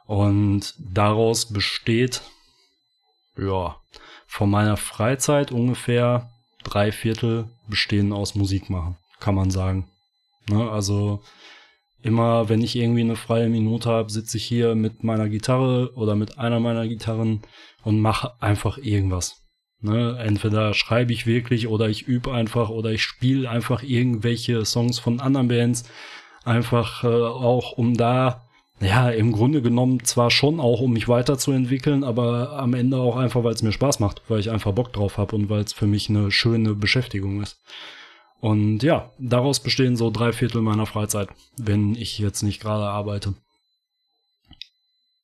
Und 0.06 0.74
daraus 0.78 1.46
besteht, 1.46 2.22
ja, 3.36 3.76
von 4.26 4.50
meiner 4.50 4.76
Freizeit 4.76 5.52
ungefähr 5.52 6.30
drei 6.64 6.90
Viertel 6.90 7.48
bestehen 7.68 8.12
aus 8.12 8.34
Musik 8.34 8.68
machen, 8.70 8.96
kann 9.20 9.34
man 9.34 9.50
sagen. 9.50 9.88
Ne? 10.48 10.68
Also 10.70 11.22
immer, 12.02 12.48
wenn 12.48 12.62
ich 12.62 12.76
irgendwie 12.76 13.00
eine 13.00 13.16
freie 13.16 13.48
Minute 13.48 13.90
habe, 13.90 14.10
sitze 14.10 14.36
ich 14.36 14.44
hier 14.44 14.74
mit 14.74 15.02
meiner 15.02 15.28
Gitarre 15.28 15.92
oder 15.94 16.14
mit 16.14 16.38
einer 16.38 16.60
meiner 16.60 16.86
Gitarren 16.86 17.42
und 17.82 18.00
mache 18.00 18.40
einfach 18.40 18.78
irgendwas. 18.78 19.46
Ne? 19.80 20.18
Entweder 20.18 20.74
schreibe 20.74 21.12
ich 21.12 21.26
wirklich 21.26 21.68
oder 21.68 21.88
ich 21.88 22.02
übe 22.06 22.32
einfach 22.32 22.70
oder 22.70 22.90
ich 22.90 23.02
spiele 23.02 23.48
einfach 23.48 23.82
irgendwelche 23.82 24.64
Songs 24.64 24.98
von 24.98 25.20
anderen 25.20 25.48
Bands. 25.48 25.84
Einfach 26.44 27.04
äh, 27.04 27.08
auch, 27.08 27.72
um 27.72 27.96
da, 27.96 28.46
ja, 28.80 29.10
im 29.10 29.32
Grunde 29.32 29.62
genommen 29.62 30.04
zwar 30.04 30.30
schon 30.30 30.60
auch, 30.60 30.80
um 30.80 30.92
mich 30.92 31.08
weiterzuentwickeln, 31.08 32.04
aber 32.04 32.58
am 32.58 32.74
Ende 32.74 32.98
auch 32.98 33.16
einfach, 33.16 33.42
weil 33.42 33.54
es 33.54 33.62
mir 33.62 33.72
Spaß 33.72 34.00
macht, 34.00 34.22
weil 34.28 34.40
ich 34.40 34.50
einfach 34.50 34.72
Bock 34.72 34.92
drauf 34.92 35.18
habe 35.18 35.34
und 35.34 35.50
weil 35.50 35.62
es 35.62 35.72
für 35.72 35.86
mich 35.86 36.08
eine 36.08 36.30
schöne 36.30 36.74
Beschäftigung 36.74 37.42
ist. 37.42 37.58
Und 38.40 38.82
ja, 38.82 39.10
daraus 39.18 39.60
bestehen 39.60 39.96
so 39.96 40.10
drei 40.10 40.32
Viertel 40.32 40.62
meiner 40.62 40.86
Freizeit, 40.86 41.28
wenn 41.56 41.94
ich 41.94 42.18
jetzt 42.18 42.42
nicht 42.42 42.60
gerade 42.60 42.84
arbeite. 42.84 43.34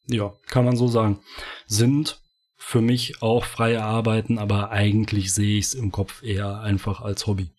Ja, 0.07 0.33
kann 0.47 0.65
man 0.65 0.77
so 0.77 0.89
sagen. 0.89 1.21
Sind 1.67 2.21
für 2.57 2.81
mich 2.81 3.23
auch 3.23 3.45
freie 3.45 3.83
Arbeiten, 3.83 4.39
aber 4.39 4.71
eigentlich 4.71 5.33
sehe 5.33 5.59
ich 5.59 5.67
es 5.67 5.75
im 5.75 5.93
Kopf 5.93 6.23
eher 6.23 6.61
einfach 6.61 7.01
als 7.01 7.27
Hobby. 7.27 7.51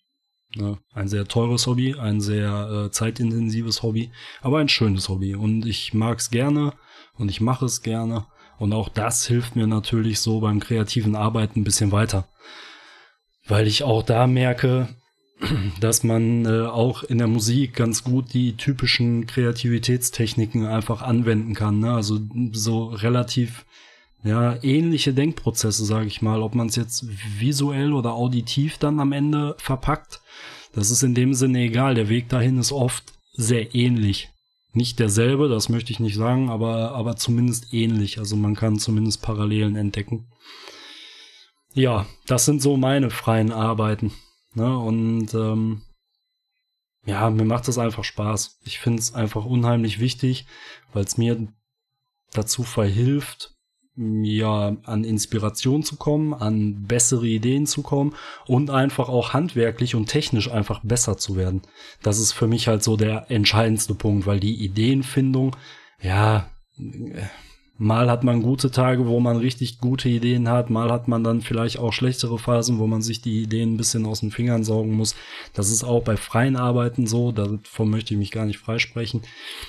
Ne? 0.56 0.78
Ein 0.92 1.08
sehr 1.08 1.26
teures 1.26 1.66
Hobby, 1.66 1.94
ein 1.94 2.20
sehr 2.20 2.86
äh, 2.86 2.90
zeitintensives 2.90 3.82
Hobby, 3.82 4.10
aber 4.40 4.58
ein 4.58 4.68
schönes 4.68 5.08
Hobby. 5.08 5.34
Und 5.34 5.66
ich 5.66 5.94
mag 5.94 6.18
es 6.18 6.30
gerne 6.30 6.72
und 7.16 7.30
ich 7.30 7.40
mache 7.40 7.66
es 7.66 7.82
gerne. 7.82 8.26
Und 8.58 8.72
auch 8.72 8.88
das 8.88 9.26
hilft 9.26 9.56
mir 9.56 9.66
natürlich 9.66 10.20
so 10.20 10.40
beim 10.40 10.60
kreativen 10.60 11.16
Arbeiten 11.16 11.60
ein 11.60 11.64
bisschen 11.64 11.92
weiter. 11.92 12.28
Weil 13.46 13.66
ich 13.66 13.82
auch 13.82 14.02
da 14.02 14.26
merke, 14.26 14.88
dass 15.80 16.04
man 16.04 16.46
äh, 16.46 16.66
auch 16.66 17.02
in 17.02 17.18
der 17.18 17.26
Musik 17.26 17.74
ganz 17.74 18.04
gut 18.04 18.32
die 18.32 18.56
typischen 18.56 19.26
Kreativitätstechniken 19.26 20.66
einfach 20.66 21.02
anwenden 21.02 21.54
kann. 21.54 21.80
Ne? 21.80 21.92
Also 21.92 22.20
so 22.52 22.86
relativ 22.86 23.64
ja 24.22 24.56
ähnliche 24.62 25.12
Denkprozesse, 25.12 25.84
sage 25.84 26.06
ich 26.06 26.22
mal, 26.22 26.42
ob 26.42 26.54
man 26.54 26.68
es 26.68 26.76
jetzt 26.76 27.06
visuell 27.38 27.92
oder 27.92 28.14
auditiv 28.14 28.78
dann 28.78 29.00
am 29.00 29.12
Ende 29.12 29.54
verpackt. 29.58 30.20
Das 30.72 30.90
ist 30.90 31.02
in 31.02 31.14
dem 31.14 31.34
Sinne 31.34 31.60
egal. 31.60 31.94
Der 31.94 32.08
Weg 32.08 32.28
dahin 32.28 32.58
ist 32.58 32.72
oft 32.72 33.12
sehr 33.34 33.74
ähnlich. 33.74 34.30
Nicht 34.72 34.98
derselbe, 34.98 35.48
das 35.48 35.68
möchte 35.68 35.92
ich 35.92 36.00
nicht 36.00 36.16
sagen, 36.16 36.48
aber, 36.48 36.92
aber 36.92 37.16
zumindest 37.16 37.72
ähnlich. 37.72 38.18
Also 38.18 38.34
man 38.34 38.56
kann 38.56 38.78
zumindest 38.78 39.22
Parallelen 39.22 39.76
entdecken. 39.76 40.26
Ja, 41.74 42.06
das 42.26 42.44
sind 42.44 42.60
so 42.60 42.76
meine 42.76 43.10
freien 43.10 43.52
Arbeiten. 43.52 44.12
Ne? 44.54 44.78
Und 44.78 45.34
ähm, 45.34 45.82
ja, 47.06 47.28
mir 47.30 47.44
macht 47.44 47.68
es 47.68 47.78
einfach 47.78 48.04
Spaß. 48.04 48.60
Ich 48.64 48.78
finde 48.78 49.00
es 49.00 49.14
einfach 49.14 49.44
unheimlich 49.44 50.00
wichtig, 50.00 50.46
weil 50.92 51.04
es 51.04 51.18
mir 51.18 51.48
dazu 52.32 52.62
verhilft, 52.62 53.54
ja, 53.96 54.76
an 54.82 55.04
Inspiration 55.04 55.84
zu 55.84 55.96
kommen, 55.96 56.34
an 56.34 56.82
bessere 56.82 57.26
Ideen 57.26 57.66
zu 57.66 57.82
kommen 57.82 58.14
und 58.46 58.70
einfach 58.70 59.08
auch 59.08 59.32
handwerklich 59.32 59.94
und 59.94 60.06
technisch 60.06 60.50
einfach 60.50 60.80
besser 60.82 61.16
zu 61.16 61.36
werden. 61.36 61.62
Das 62.02 62.18
ist 62.18 62.32
für 62.32 62.48
mich 62.48 62.66
halt 62.66 62.82
so 62.82 62.96
der 62.96 63.30
entscheidendste 63.30 63.94
Punkt, 63.94 64.26
weil 64.26 64.40
die 64.40 64.64
Ideenfindung, 64.64 65.54
ja, 66.00 66.50
Mal 67.76 68.08
hat 68.08 68.22
man 68.22 68.42
gute 68.42 68.70
Tage, 68.70 69.08
wo 69.08 69.18
man 69.18 69.36
richtig 69.36 69.78
gute 69.78 70.08
Ideen 70.08 70.48
hat, 70.48 70.70
mal 70.70 70.92
hat 70.92 71.08
man 71.08 71.24
dann 71.24 71.40
vielleicht 71.40 71.78
auch 71.78 71.92
schlechtere 71.92 72.38
Phasen, 72.38 72.78
wo 72.78 72.86
man 72.86 73.02
sich 73.02 73.20
die 73.20 73.42
Ideen 73.42 73.74
ein 73.74 73.76
bisschen 73.76 74.06
aus 74.06 74.20
den 74.20 74.30
Fingern 74.30 74.62
saugen 74.62 74.92
muss. 74.92 75.16
Das 75.54 75.70
ist 75.70 75.82
auch 75.82 76.04
bei 76.04 76.16
freien 76.16 76.54
Arbeiten 76.54 77.08
so, 77.08 77.32
davon 77.32 77.90
möchte 77.90 78.14
ich 78.14 78.18
mich 78.18 78.30
gar 78.30 78.46
nicht 78.46 78.58
freisprechen. 78.58 79.22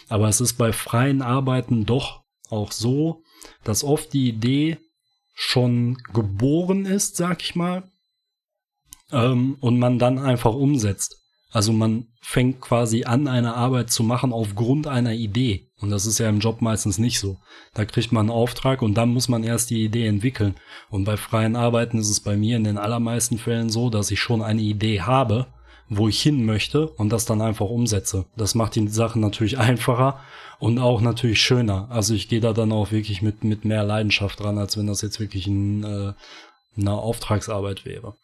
Aber 0.07 0.27
es 0.29 0.39
ist 0.39 0.53
bei 0.53 0.71
freien 0.71 1.23
Arbeiten 1.23 1.87
doch 1.87 2.21
auch 2.51 2.71
so, 2.71 3.23
dass 3.63 3.83
oft 3.83 4.13
die 4.13 4.29
Idee 4.29 4.77
schon 5.33 5.97
geboren 6.13 6.85
ist, 6.85 7.15
sag 7.15 7.41
ich 7.41 7.55
mal, 7.55 7.89
ähm, 9.11 9.57
und 9.59 9.79
man 9.79 9.97
dann 9.97 10.19
einfach 10.19 10.53
umsetzt. 10.53 11.17
Also 11.51 11.73
man 11.73 12.07
fängt 12.27 12.59
quasi 12.59 13.03
an, 13.03 13.27
eine 13.27 13.53
Arbeit 13.53 13.91
zu 13.91 14.01
machen 14.01 14.33
aufgrund 14.33 14.87
einer 14.87 15.13
Idee. 15.13 15.67
Und 15.79 15.91
das 15.91 16.07
ist 16.07 16.17
ja 16.17 16.27
im 16.27 16.39
Job 16.39 16.59
meistens 16.59 16.97
nicht 16.97 17.19
so. 17.19 17.37
Da 17.75 17.85
kriegt 17.85 18.11
man 18.11 18.21
einen 18.21 18.35
Auftrag 18.35 18.81
und 18.81 18.95
dann 18.95 19.09
muss 19.09 19.29
man 19.29 19.43
erst 19.43 19.69
die 19.69 19.85
Idee 19.85 20.07
entwickeln. 20.07 20.55
Und 20.89 21.03
bei 21.03 21.17
freien 21.17 21.55
Arbeiten 21.55 21.99
ist 21.99 22.09
es 22.09 22.19
bei 22.19 22.35
mir 22.35 22.57
in 22.57 22.63
den 22.63 22.79
allermeisten 22.79 23.37
Fällen 23.37 23.69
so, 23.69 23.91
dass 23.91 24.09
ich 24.09 24.19
schon 24.19 24.41
eine 24.41 24.63
Idee 24.63 25.01
habe, 25.01 25.45
wo 25.87 26.07
ich 26.07 26.19
hin 26.19 26.45
möchte 26.45 26.87
und 26.87 27.09
das 27.09 27.25
dann 27.25 27.43
einfach 27.43 27.67
umsetze. 27.67 28.25
Das 28.35 28.55
macht 28.55 28.73
die 28.73 28.87
Sachen 28.87 29.21
natürlich 29.21 29.57
einfacher 29.59 30.19
und 30.57 30.79
auch 30.79 31.01
natürlich 31.01 31.39
schöner. 31.39 31.87
Also 31.91 32.15
ich 32.15 32.27
gehe 32.27 32.41
da 32.41 32.53
dann 32.53 32.71
auch 32.71 32.91
wirklich 32.91 33.21
mit, 33.21 33.43
mit 33.43 33.65
mehr 33.65 33.83
Leidenschaft 33.83 34.39
dran, 34.39 34.57
als 34.57 34.77
wenn 34.77 34.87
das 34.87 35.03
jetzt 35.03 35.19
wirklich 35.19 35.45
ein, 35.45 35.83
äh, 35.83 36.13
eine 36.75 36.91
Auftragsarbeit 36.91 37.85
wäre. 37.85 38.15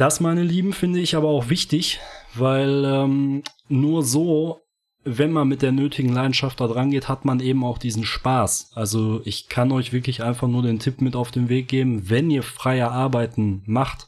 Das, 0.00 0.18
meine 0.18 0.42
Lieben, 0.42 0.72
finde 0.72 0.98
ich 0.98 1.14
aber 1.14 1.28
auch 1.28 1.50
wichtig, 1.50 2.00
weil 2.32 2.86
ähm, 2.86 3.42
nur 3.68 4.02
so, 4.02 4.62
wenn 5.04 5.30
man 5.30 5.46
mit 5.46 5.60
der 5.60 5.72
nötigen 5.72 6.10
Leidenschaft 6.10 6.58
da 6.58 6.68
dran 6.68 6.90
geht, 6.90 7.06
hat 7.06 7.26
man 7.26 7.38
eben 7.38 7.62
auch 7.64 7.76
diesen 7.76 8.06
Spaß. 8.06 8.70
Also 8.74 9.20
ich 9.26 9.50
kann 9.50 9.70
euch 9.72 9.92
wirklich 9.92 10.22
einfach 10.22 10.48
nur 10.48 10.62
den 10.62 10.78
Tipp 10.78 11.02
mit 11.02 11.14
auf 11.14 11.32
den 11.32 11.50
Weg 11.50 11.68
geben, 11.68 12.08
wenn 12.08 12.30
ihr 12.30 12.42
freie 12.42 12.90
Arbeiten 12.90 13.62
macht, 13.66 14.06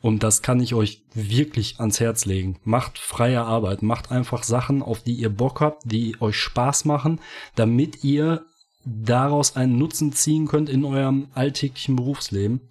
und 0.00 0.22
das 0.22 0.42
kann 0.42 0.60
ich 0.60 0.74
euch 0.74 1.02
wirklich 1.12 1.80
ans 1.80 1.98
Herz 1.98 2.24
legen. 2.24 2.60
Macht 2.62 2.98
freie 2.98 3.42
Arbeit, 3.42 3.82
macht 3.82 4.12
einfach 4.12 4.44
Sachen, 4.44 4.80
auf 4.80 5.02
die 5.02 5.14
ihr 5.14 5.30
Bock 5.30 5.60
habt, 5.60 5.82
die 5.86 6.16
euch 6.20 6.36
Spaß 6.36 6.84
machen, 6.84 7.20
damit 7.56 8.04
ihr 8.04 8.44
daraus 8.84 9.56
einen 9.56 9.76
Nutzen 9.76 10.12
ziehen 10.12 10.46
könnt 10.46 10.70
in 10.70 10.84
eurem 10.84 11.30
alltäglichen 11.34 11.96
Berufsleben. 11.96 12.68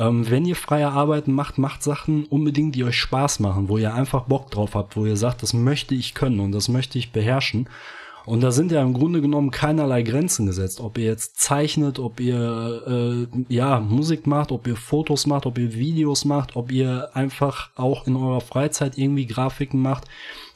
Ähm, 0.00 0.30
wenn 0.30 0.46
ihr 0.46 0.56
freie 0.56 0.88
Arbeiten 0.88 1.32
macht, 1.32 1.58
macht 1.58 1.82
Sachen 1.82 2.24
unbedingt, 2.24 2.74
die 2.74 2.84
euch 2.84 2.98
Spaß 2.98 3.38
machen, 3.40 3.68
wo 3.68 3.76
ihr 3.76 3.92
einfach 3.92 4.24
Bock 4.24 4.50
drauf 4.50 4.74
habt, 4.74 4.96
wo 4.96 5.04
ihr 5.04 5.16
sagt, 5.16 5.42
das 5.42 5.52
möchte 5.52 5.94
ich 5.94 6.14
können 6.14 6.40
und 6.40 6.52
das 6.52 6.68
möchte 6.68 6.98
ich 6.98 7.12
beherrschen. 7.12 7.68
Und 8.24 8.42
da 8.42 8.50
sind 8.50 8.72
ja 8.72 8.80
im 8.80 8.94
Grunde 8.94 9.20
genommen 9.20 9.50
keinerlei 9.50 10.02
Grenzen 10.02 10.46
gesetzt. 10.46 10.80
Ob 10.80 10.96
ihr 10.96 11.04
jetzt 11.04 11.38
zeichnet, 11.38 11.98
ob 11.98 12.18
ihr 12.20 13.28
äh, 13.30 13.52
ja 13.52 13.80
Musik 13.80 14.26
macht, 14.26 14.52
ob 14.52 14.66
ihr 14.66 14.76
Fotos 14.76 15.26
macht, 15.26 15.44
ob 15.44 15.58
ihr 15.58 15.74
Videos 15.74 16.24
macht, 16.24 16.56
ob 16.56 16.72
ihr 16.72 17.10
einfach 17.14 17.70
auch 17.76 18.06
in 18.06 18.16
eurer 18.16 18.40
Freizeit 18.40 18.96
irgendwie 18.96 19.26
Grafiken 19.26 19.82
macht, 19.82 20.04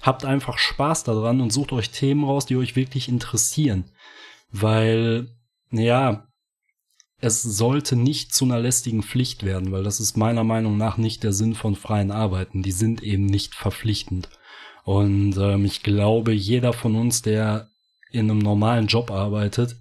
habt 0.00 0.24
einfach 0.24 0.56
Spaß 0.56 1.04
daran 1.04 1.40
und 1.40 1.52
sucht 1.52 1.72
euch 1.72 1.90
Themen 1.90 2.24
raus, 2.24 2.46
die 2.46 2.56
euch 2.56 2.76
wirklich 2.76 3.08
interessieren. 3.08 3.84
Weil, 4.52 5.28
ja, 5.70 6.28
es 7.24 7.42
sollte 7.42 7.96
nicht 7.96 8.34
zu 8.34 8.44
einer 8.44 8.60
lästigen 8.60 9.02
Pflicht 9.02 9.44
werden, 9.44 9.72
weil 9.72 9.82
das 9.82 9.98
ist 9.98 10.18
meiner 10.18 10.44
Meinung 10.44 10.76
nach 10.76 10.98
nicht 10.98 11.22
der 11.22 11.32
Sinn 11.32 11.54
von 11.54 11.74
freien 11.74 12.10
Arbeiten. 12.10 12.62
Die 12.62 12.72
sind 12.72 13.02
eben 13.02 13.24
nicht 13.24 13.54
verpflichtend. 13.54 14.28
Und 14.84 15.38
ähm, 15.38 15.64
ich 15.64 15.82
glaube, 15.82 16.32
jeder 16.32 16.74
von 16.74 16.94
uns, 16.94 17.22
der 17.22 17.70
in 18.10 18.30
einem 18.30 18.40
normalen 18.40 18.88
Job 18.88 19.10
arbeitet, 19.10 19.76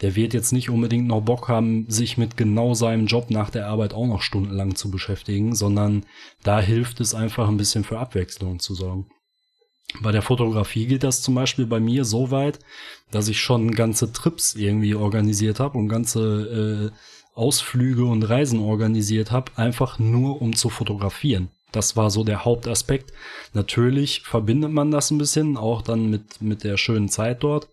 der 0.00 0.16
wird 0.16 0.32
jetzt 0.32 0.52
nicht 0.52 0.70
unbedingt 0.70 1.06
noch 1.06 1.20
Bock 1.20 1.48
haben, 1.48 1.84
sich 1.90 2.16
mit 2.16 2.38
genau 2.38 2.72
seinem 2.72 3.04
Job 3.04 3.30
nach 3.30 3.50
der 3.50 3.66
Arbeit 3.66 3.92
auch 3.92 4.06
noch 4.06 4.22
stundenlang 4.22 4.74
zu 4.74 4.90
beschäftigen, 4.90 5.54
sondern 5.54 6.06
da 6.42 6.62
hilft 6.62 7.00
es 7.00 7.14
einfach 7.14 7.48
ein 7.48 7.58
bisschen 7.58 7.84
für 7.84 7.98
Abwechslung 7.98 8.58
zu 8.58 8.74
sorgen. 8.74 9.06
Bei 10.00 10.12
der 10.12 10.22
Fotografie 10.22 10.86
geht 10.86 11.02
das 11.02 11.22
zum 11.22 11.34
Beispiel 11.34 11.66
bei 11.66 11.80
mir 11.80 12.04
so 12.04 12.30
weit, 12.30 12.58
dass 13.10 13.28
ich 13.28 13.40
schon 13.40 13.72
ganze 13.72 14.12
Trips 14.12 14.54
irgendwie 14.54 14.94
organisiert 14.94 15.58
habe 15.58 15.78
und 15.78 15.88
ganze 15.88 16.90
äh, 16.92 17.38
Ausflüge 17.38 18.04
und 18.04 18.22
Reisen 18.22 18.60
organisiert 18.60 19.30
habe, 19.30 19.52
einfach 19.56 19.98
nur 19.98 20.40
um 20.40 20.54
zu 20.54 20.68
fotografieren. 20.68 21.48
Das 21.72 21.96
war 21.96 22.10
so 22.10 22.24
der 22.24 22.44
Hauptaspekt. 22.44 23.12
Natürlich 23.52 24.22
verbindet 24.22 24.72
man 24.72 24.90
das 24.90 25.10
ein 25.10 25.18
bisschen, 25.18 25.56
auch 25.56 25.82
dann 25.82 26.10
mit, 26.10 26.42
mit 26.42 26.64
der 26.64 26.76
schönen 26.76 27.08
Zeit 27.08 27.42
dort. 27.42 27.68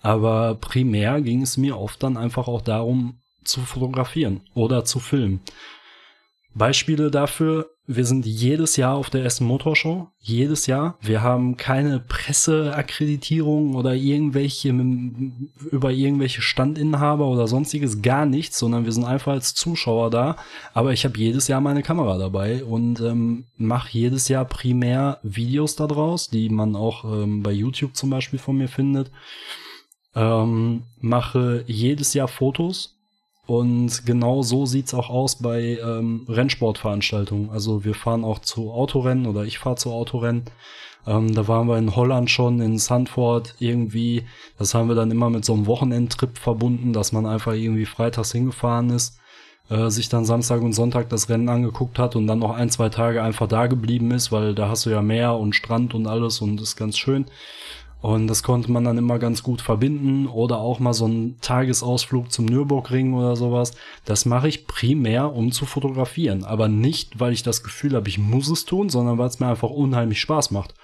Aber 0.00 0.54
primär 0.56 1.20
ging 1.20 1.42
es 1.42 1.56
mir 1.56 1.78
oft 1.78 2.02
dann 2.02 2.16
einfach 2.16 2.46
auch 2.46 2.62
darum, 2.62 3.18
zu 3.42 3.60
fotografieren 3.60 4.40
oder 4.54 4.84
zu 4.84 5.00
filmen. 5.00 5.40
Beispiele 6.54 7.10
dafür, 7.10 7.70
wir 7.86 8.06
sind 8.06 8.24
jedes 8.24 8.76
Jahr 8.76 8.94
auf 8.94 9.10
der 9.10 9.24
Essen 9.26 9.46
Motorshow, 9.46 10.08
jedes 10.18 10.66
Jahr. 10.66 10.96
Wir 11.02 11.20
haben 11.20 11.58
keine 11.58 12.00
Presseakkreditierung 12.00 13.74
oder 13.74 13.94
irgendwelche 13.94 14.70
über 15.70 15.90
irgendwelche 15.90 16.40
Standinhaber 16.40 17.26
oder 17.26 17.46
sonstiges, 17.46 18.00
gar 18.00 18.24
nichts, 18.24 18.58
sondern 18.58 18.86
wir 18.86 18.92
sind 18.92 19.04
einfach 19.04 19.32
als 19.32 19.52
Zuschauer 19.52 20.10
da. 20.10 20.36
Aber 20.72 20.94
ich 20.94 21.04
habe 21.04 21.18
jedes 21.18 21.46
Jahr 21.48 21.60
meine 21.60 21.82
Kamera 21.82 22.16
dabei 22.16 22.64
und 22.64 23.00
ähm, 23.00 23.44
mache 23.58 23.90
jedes 23.92 24.28
Jahr 24.28 24.46
primär 24.46 25.18
Videos 25.22 25.76
daraus, 25.76 26.30
die 26.30 26.48
man 26.48 26.76
auch 26.76 27.04
ähm, 27.04 27.42
bei 27.42 27.52
YouTube 27.52 27.96
zum 27.96 28.08
Beispiel 28.08 28.38
von 28.38 28.56
mir 28.56 28.68
findet. 28.68 29.10
Ähm, 30.14 30.84
mache 31.00 31.64
jedes 31.66 32.14
Jahr 32.14 32.28
Fotos 32.28 32.96
und 33.46 34.06
genau 34.06 34.42
so 34.42 34.64
sieht's 34.64 34.94
auch 34.94 35.10
aus 35.10 35.36
bei 35.36 35.78
ähm, 35.84 36.24
Rennsportveranstaltungen. 36.28 37.50
Also 37.50 37.84
wir 37.84 37.94
fahren 37.94 38.24
auch 38.24 38.38
zu 38.38 38.70
Autorennen 38.70 39.26
oder 39.26 39.44
ich 39.44 39.58
fahre 39.58 39.76
zu 39.76 39.92
Autorennen. 39.92 40.44
Ähm, 41.06 41.34
da 41.34 41.46
waren 41.46 41.68
wir 41.68 41.76
in 41.76 41.94
Holland 41.94 42.30
schon, 42.30 42.60
in 42.60 42.78
Sandford 42.78 43.54
irgendwie. 43.58 44.24
Das 44.58 44.74
haben 44.74 44.88
wir 44.88 44.94
dann 44.94 45.10
immer 45.10 45.28
mit 45.28 45.44
so 45.44 45.52
einem 45.52 45.66
Wochenendtrip 45.66 46.38
verbunden, 46.38 46.94
dass 46.94 47.12
man 47.12 47.26
einfach 47.26 47.52
irgendwie 47.52 47.84
freitags 47.84 48.32
hingefahren 48.32 48.88
ist, 48.88 49.18
äh, 49.68 49.90
sich 49.90 50.08
dann 50.08 50.24
Samstag 50.24 50.62
und 50.62 50.72
Sonntag 50.72 51.10
das 51.10 51.28
Rennen 51.28 51.50
angeguckt 51.50 51.98
hat 51.98 52.16
und 52.16 52.26
dann 52.26 52.38
noch 52.38 52.54
ein, 52.54 52.70
zwei 52.70 52.88
Tage 52.88 53.22
einfach 53.22 53.46
da 53.46 53.66
geblieben 53.66 54.10
ist, 54.12 54.32
weil 54.32 54.54
da 54.54 54.70
hast 54.70 54.86
du 54.86 54.90
ja 54.90 55.02
Meer 55.02 55.34
und 55.36 55.54
Strand 55.54 55.92
und 55.92 56.06
alles 56.06 56.40
und 56.40 56.62
ist 56.62 56.76
ganz 56.76 56.96
schön. 56.96 57.26
Und 58.04 58.26
das 58.26 58.42
konnte 58.42 58.70
man 58.70 58.84
dann 58.84 58.98
immer 58.98 59.18
ganz 59.18 59.42
gut 59.42 59.62
verbinden 59.62 60.26
oder 60.26 60.58
auch 60.58 60.78
mal 60.78 60.92
so 60.92 61.06
einen 61.06 61.40
Tagesausflug 61.40 62.30
zum 62.30 62.44
Nürburgring 62.44 63.14
oder 63.14 63.34
sowas. 63.34 63.72
Das 64.04 64.26
mache 64.26 64.46
ich 64.46 64.66
primär, 64.66 65.32
um 65.32 65.52
zu 65.52 65.64
fotografieren. 65.64 66.44
Aber 66.44 66.68
nicht, 66.68 67.18
weil 67.18 67.32
ich 67.32 67.42
das 67.42 67.62
Gefühl 67.62 67.94
habe, 67.94 68.10
ich 68.10 68.18
muss 68.18 68.50
es 68.50 68.66
tun, 68.66 68.90
sondern 68.90 69.16
weil 69.16 69.28
es 69.28 69.40
mir 69.40 69.46
einfach 69.46 69.70
unheimlich 69.70 70.20
Spaß 70.20 70.50
macht. 70.50 70.74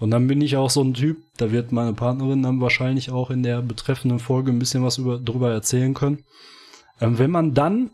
Und 0.00 0.10
dann 0.10 0.26
bin 0.26 0.40
ich 0.40 0.56
auch 0.56 0.68
so 0.68 0.82
ein 0.82 0.94
Typ, 0.94 1.18
da 1.36 1.52
wird 1.52 1.70
meine 1.70 1.92
Partnerin 1.92 2.42
dann 2.42 2.60
wahrscheinlich 2.60 3.12
auch 3.12 3.30
in 3.30 3.44
der 3.44 3.62
betreffenden 3.62 4.18
Folge 4.18 4.50
ein 4.50 4.58
bisschen 4.58 4.82
was 4.82 4.98
über, 4.98 5.18
drüber 5.18 5.52
erzählen 5.52 5.94
können. 5.94 6.24
Ähm, 7.00 7.16
wenn 7.20 7.30
man 7.30 7.54
dann 7.54 7.92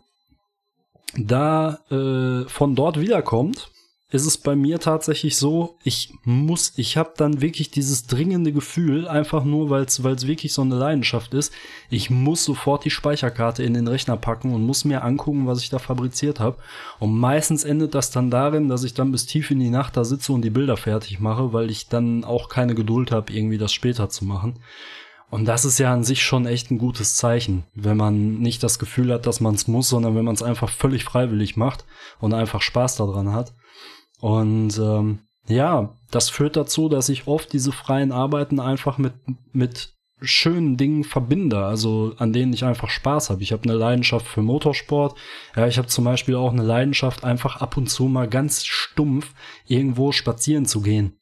da 1.15 1.77
äh, 1.91 2.49
von 2.49 2.73
dort 2.73 2.99
wiederkommt, 2.99 3.69
ist 4.13 4.27
es 4.27 4.37
bei 4.37 4.55
mir 4.55 4.79
tatsächlich 4.79 5.37
so, 5.37 5.75
ich 5.83 6.13
muss, 6.23 6.73
ich 6.75 6.97
habe 6.97 7.13
dann 7.17 7.41
wirklich 7.41 7.71
dieses 7.71 8.05
dringende 8.05 8.53
Gefühl, 8.53 9.07
einfach 9.07 9.43
nur, 9.43 9.71
weil 9.71 9.85
es 9.85 10.03
wirklich 10.03 10.53
so 10.53 10.61
eine 10.61 10.75
Leidenschaft 10.75 11.33
ist, 11.33 11.51
ich 11.89 12.11
muss 12.11 12.45
sofort 12.45 12.85
die 12.85 12.91
Speicherkarte 12.91 13.63
in 13.63 13.73
den 13.73 13.87
Rechner 13.87 14.15
packen 14.15 14.53
und 14.53 14.67
muss 14.67 14.85
mir 14.85 15.03
angucken, 15.03 15.47
was 15.47 15.63
ich 15.63 15.71
da 15.71 15.79
fabriziert 15.79 16.39
habe. 16.39 16.57
Und 16.99 17.17
meistens 17.17 17.63
endet 17.63 17.95
das 17.95 18.11
dann 18.11 18.29
darin, 18.29 18.69
dass 18.69 18.83
ich 18.83 18.93
dann 18.93 19.11
bis 19.11 19.25
tief 19.25 19.49
in 19.49 19.59
die 19.59 19.71
Nacht 19.71 19.97
da 19.97 20.03
sitze 20.03 20.31
und 20.31 20.43
die 20.43 20.51
Bilder 20.51 20.77
fertig 20.77 21.19
mache, 21.19 21.51
weil 21.51 21.71
ich 21.71 21.89
dann 21.89 22.23
auch 22.23 22.49
keine 22.49 22.75
Geduld 22.75 23.11
habe, 23.11 23.33
irgendwie 23.33 23.57
das 23.57 23.73
später 23.73 24.09
zu 24.09 24.25
machen. 24.25 24.59
Und 25.31 25.45
das 25.45 25.65
ist 25.65 25.79
ja 25.79 25.91
an 25.91 26.03
sich 26.03 26.21
schon 26.21 26.45
echt 26.45 26.69
ein 26.69 26.77
gutes 26.77 27.15
Zeichen, 27.15 27.63
wenn 27.73 27.97
man 27.97 28.37
nicht 28.37 28.61
das 28.61 28.77
Gefühl 28.77 29.11
hat, 29.11 29.25
dass 29.25 29.39
man 29.39 29.55
es 29.55 29.67
muss, 29.67 29.89
sondern 29.89 30.15
wenn 30.15 30.25
man 30.25 30.35
es 30.35 30.43
einfach 30.43 30.69
völlig 30.69 31.03
freiwillig 31.03 31.57
macht 31.57 31.83
und 32.19 32.35
einfach 32.35 32.61
Spaß 32.61 32.97
daran 32.97 33.33
hat. 33.33 33.53
Und 34.23 34.79
ähm, 34.79 35.19
ja, 35.49 35.97
das 36.09 36.29
führt 36.29 36.55
dazu, 36.55 36.87
dass 36.87 37.09
ich 37.09 37.27
oft 37.27 37.51
diese 37.51 37.73
freien 37.73 38.13
Arbeiten 38.13 38.61
einfach 38.61 38.97
mit, 38.97 39.11
mit 39.51 39.95
schönen 40.21 40.77
Dingen 40.77 41.03
verbinde, 41.03 41.65
also 41.65 42.13
an 42.19 42.31
denen 42.31 42.53
ich 42.53 42.63
einfach 42.63 42.89
Spaß 42.89 43.29
habe. 43.29 43.43
Ich 43.43 43.51
habe 43.51 43.63
eine 43.65 43.73
Leidenschaft 43.73 44.25
für 44.25 44.41
Motorsport. 44.41 45.17
Ja, 45.57 45.67
ich 45.67 45.77
habe 45.77 45.89
zum 45.89 46.05
Beispiel 46.05 46.35
auch 46.35 46.53
eine 46.53 46.63
Leidenschaft, 46.63 47.25
einfach 47.25 47.57
ab 47.57 47.75
und 47.75 47.89
zu 47.89 48.05
mal 48.05 48.29
ganz 48.29 48.63
stumpf 48.63 49.33
irgendwo 49.67 50.13
spazieren 50.13 50.65
zu 50.65 50.79
gehen. 50.79 51.17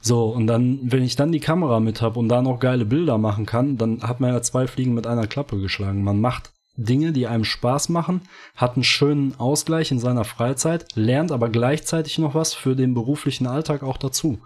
So, 0.00 0.24
und 0.24 0.46
dann, 0.46 0.78
wenn 0.82 1.02
ich 1.02 1.16
dann 1.16 1.32
die 1.32 1.40
Kamera 1.40 1.78
mit 1.78 2.00
habe 2.00 2.18
und 2.18 2.30
da 2.30 2.40
noch 2.40 2.58
geile 2.58 2.86
Bilder 2.86 3.18
machen 3.18 3.44
kann, 3.44 3.76
dann 3.76 4.00
hat 4.02 4.20
man 4.20 4.32
ja 4.32 4.40
zwei 4.40 4.66
Fliegen 4.66 4.94
mit 4.94 5.06
einer 5.06 5.26
Klappe 5.26 5.60
geschlagen. 5.60 6.02
Man 6.02 6.22
macht 6.22 6.52
Dinge, 6.80 7.12
die 7.12 7.26
einem 7.26 7.44
Spaß 7.44 7.90
machen, 7.90 8.22
hat 8.56 8.74
einen 8.74 8.84
schönen 8.84 9.38
Ausgleich 9.38 9.90
in 9.90 9.98
seiner 9.98 10.24
Freizeit, 10.24 10.86
lernt 10.94 11.30
aber 11.30 11.48
gleichzeitig 11.48 12.18
noch 12.18 12.34
was 12.34 12.54
für 12.54 12.74
den 12.74 12.94
beruflichen 12.94 13.46
Alltag 13.46 13.82
auch 13.82 13.98
dazu. 13.98 14.38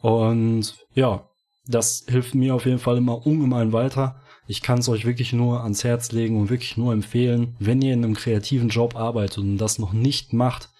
Und 0.00 0.76
ja, 0.94 1.28
das 1.66 2.04
hilft 2.08 2.34
mir 2.34 2.54
auf 2.54 2.64
jeden 2.64 2.78
Fall 2.78 2.96
immer 2.96 3.26
ungemein 3.26 3.72
weiter. 3.72 4.20
Ich 4.46 4.62
kann 4.62 4.78
es 4.78 4.88
euch 4.88 5.04
wirklich 5.04 5.34
nur 5.34 5.62
ans 5.62 5.84
Herz 5.84 6.12
legen 6.12 6.40
und 6.40 6.48
wirklich 6.48 6.78
nur 6.78 6.94
empfehlen, 6.94 7.54
wenn 7.58 7.82
ihr 7.82 7.92
in 7.92 8.04
einem 8.04 8.14
kreativen 8.14 8.70
Job 8.70 8.96
arbeitet 8.96 9.38
und 9.38 9.58
das 9.58 9.78
noch 9.78 9.92
nicht 9.92 10.32
macht, 10.32 10.70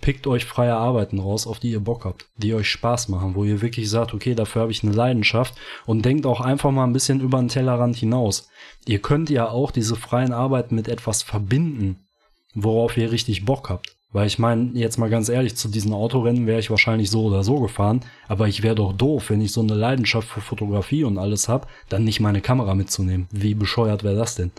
pickt 0.00 0.26
euch 0.26 0.44
freie 0.44 0.74
Arbeiten 0.74 1.18
raus, 1.18 1.46
auf 1.46 1.58
die 1.58 1.70
ihr 1.70 1.80
Bock 1.80 2.04
habt, 2.04 2.26
die 2.36 2.54
euch 2.54 2.70
Spaß 2.70 3.08
machen, 3.08 3.34
wo 3.34 3.44
ihr 3.44 3.60
wirklich 3.60 3.90
sagt, 3.90 4.14
okay, 4.14 4.34
dafür 4.34 4.62
habe 4.62 4.72
ich 4.72 4.82
eine 4.82 4.92
Leidenschaft 4.92 5.54
und 5.86 6.04
denkt 6.04 6.26
auch 6.26 6.40
einfach 6.40 6.70
mal 6.70 6.84
ein 6.84 6.92
bisschen 6.92 7.20
über 7.20 7.38
den 7.38 7.48
Tellerrand 7.48 7.96
hinaus. 7.96 8.48
Ihr 8.86 9.00
könnt 9.00 9.30
ja 9.30 9.48
auch 9.48 9.70
diese 9.70 9.96
freien 9.96 10.32
Arbeiten 10.32 10.74
mit 10.74 10.88
etwas 10.88 11.22
verbinden, 11.22 12.06
worauf 12.54 12.96
ihr 12.96 13.10
richtig 13.10 13.44
Bock 13.44 13.68
habt. 13.68 13.96
Weil 14.10 14.26
ich 14.26 14.38
meine, 14.38 14.70
jetzt 14.72 14.96
mal 14.96 15.10
ganz 15.10 15.28
ehrlich, 15.28 15.56
zu 15.56 15.68
diesen 15.68 15.92
Autorennen 15.92 16.46
wäre 16.46 16.60
ich 16.60 16.70
wahrscheinlich 16.70 17.10
so 17.10 17.24
oder 17.24 17.44
so 17.44 17.60
gefahren, 17.60 18.00
aber 18.26 18.48
ich 18.48 18.62
wäre 18.62 18.74
doch 18.74 18.94
doof, 18.94 19.28
wenn 19.28 19.42
ich 19.42 19.52
so 19.52 19.60
eine 19.60 19.74
Leidenschaft 19.74 20.28
für 20.28 20.40
Fotografie 20.40 21.04
und 21.04 21.18
alles 21.18 21.48
hab, 21.48 21.68
dann 21.90 22.04
nicht 22.04 22.20
meine 22.20 22.40
Kamera 22.40 22.74
mitzunehmen. 22.74 23.28
Wie 23.30 23.54
bescheuert 23.54 24.04
wäre 24.04 24.16
das 24.16 24.36
denn? 24.36 24.52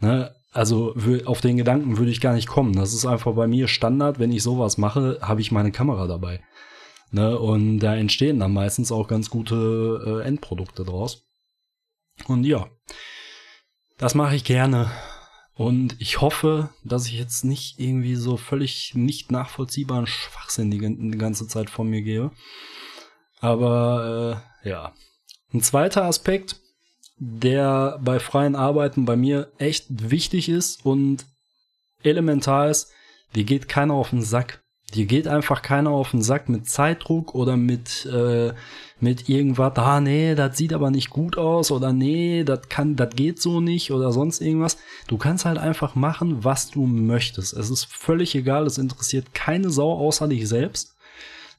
Ne? 0.00 0.34
Also 0.50 0.94
auf 1.26 1.40
den 1.40 1.56
Gedanken 1.56 1.98
würde 1.98 2.10
ich 2.10 2.20
gar 2.20 2.34
nicht 2.34 2.48
kommen. 2.48 2.74
Das 2.74 2.94
ist 2.94 3.04
einfach 3.04 3.34
bei 3.34 3.46
mir 3.46 3.68
Standard. 3.68 4.18
Wenn 4.18 4.32
ich 4.32 4.42
sowas 4.42 4.78
mache, 4.78 5.18
habe 5.20 5.40
ich 5.40 5.52
meine 5.52 5.72
Kamera 5.72 6.06
dabei. 6.06 6.42
Ne? 7.10 7.38
Und 7.38 7.80
da 7.80 7.94
entstehen 7.94 8.40
dann 8.40 8.52
meistens 8.52 8.90
auch 8.92 9.08
ganz 9.08 9.30
gute 9.30 10.22
äh, 10.22 10.26
Endprodukte 10.26 10.84
draus. 10.84 11.26
Und 12.26 12.44
ja, 12.44 12.68
das 13.98 14.14
mache 14.14 14.36
ich 14.36 14.44
gerne. 14.44 14.90
Und 15.54 16.00
ich 16.00 16.20
hoffe, 16.20 16.70
dass 16.84 17.06
ich 17.06 17.18
jetzt 17.18 17.44
nicht 17.44 17.80
irgendwie 17.80 18.14
so 18.14 18.36
völlig 18.36 18.94
nicht 18.94 19.32
nachvollziehbaren 19.32 20.06
Schwachsinn 20.06 20.70
die, 20.70 20.78
die 20.78 21.18
ganze 21.18 21.48
Zeit 21.48 21.68
von 21.68 21.88
mir 21.88 22.02
gebe. 22.02 22.30
Aber 23.40 24.42
äh, 24.64 24.68
ja. 24.68 24.94
Ein 25.52 25.62
zweiter 25.62 26.04
Aspekt, 26.04 26.60
der 27.18 27.98
bei 28.02 28.18
freien 28.20 28.56
Arbeiten 28.56 29.04
bei 29.04 29.16
mir 29.16 29.50
echt 29.58 29.86
wichtig 29.88 30.48
ist 30.48 30.84
und 30.84 31.26
elementar 32.02 32.70
ist, 32.70 32.92
dir 33.34 33.44
geht 33.44 33.68
keiner 33.68 33.94
auf 33.94 34.10
den 34.10 34.22
Sack. 34.22 34.62
Dir 34.94 35.04
geht 35.04 35.28
einfach 35.28 35.60
keiner 35.60 35.90
auf 35.90 36.12
den 36.12 36.22
Sack 36.22 36.48
mit 36.48 36.66
Zeitdruck 36.66 37.34
oder 37.34 37.58
mit, 37.58 38.06
äh, 38.06 38.54
mit 39.00 39.28
irgendwas, 39.28 39.76
ah 39.76 40.00
nee, 40.00 40.34
das 40.34 40.56
sieht 40.56 40.72
aber 40.72 40.90
nicht 40.90 41.10
gut 41.10 41.36
aus 41.36 41.70
oder 41.70 41.92
nee, 41.92 42.42
das 42.42 42.70
kann, 42.70 42.96
das 42.96 43.14
geht 43.14 43.40
so 43.42 43.60
nicht 43.60 43.90
oder 43.92 44.12
sonst 44.12 44.40
irgendwas. 44.40 44.78
Du 45.06 45.18
kannst 45.18 45.44
halt 45.44 45.58
einfach 45.58 45.94
machen, 45.94 46.42
was 46.42 46.70
du 46.70 46.86
möchtest. 46.86 47.52
Es 47.52 47.68
ist 47.68 47.84
völlig 47.84 48.34
egal, 48.34 48.64
es 48.64 48.78
interessiert 48.78 49.34
keine 49.34 49.68
Sau 49.68 49.92
außer 49.92 50.26
dich 50.26 50.48
selbst. 50.48 50.94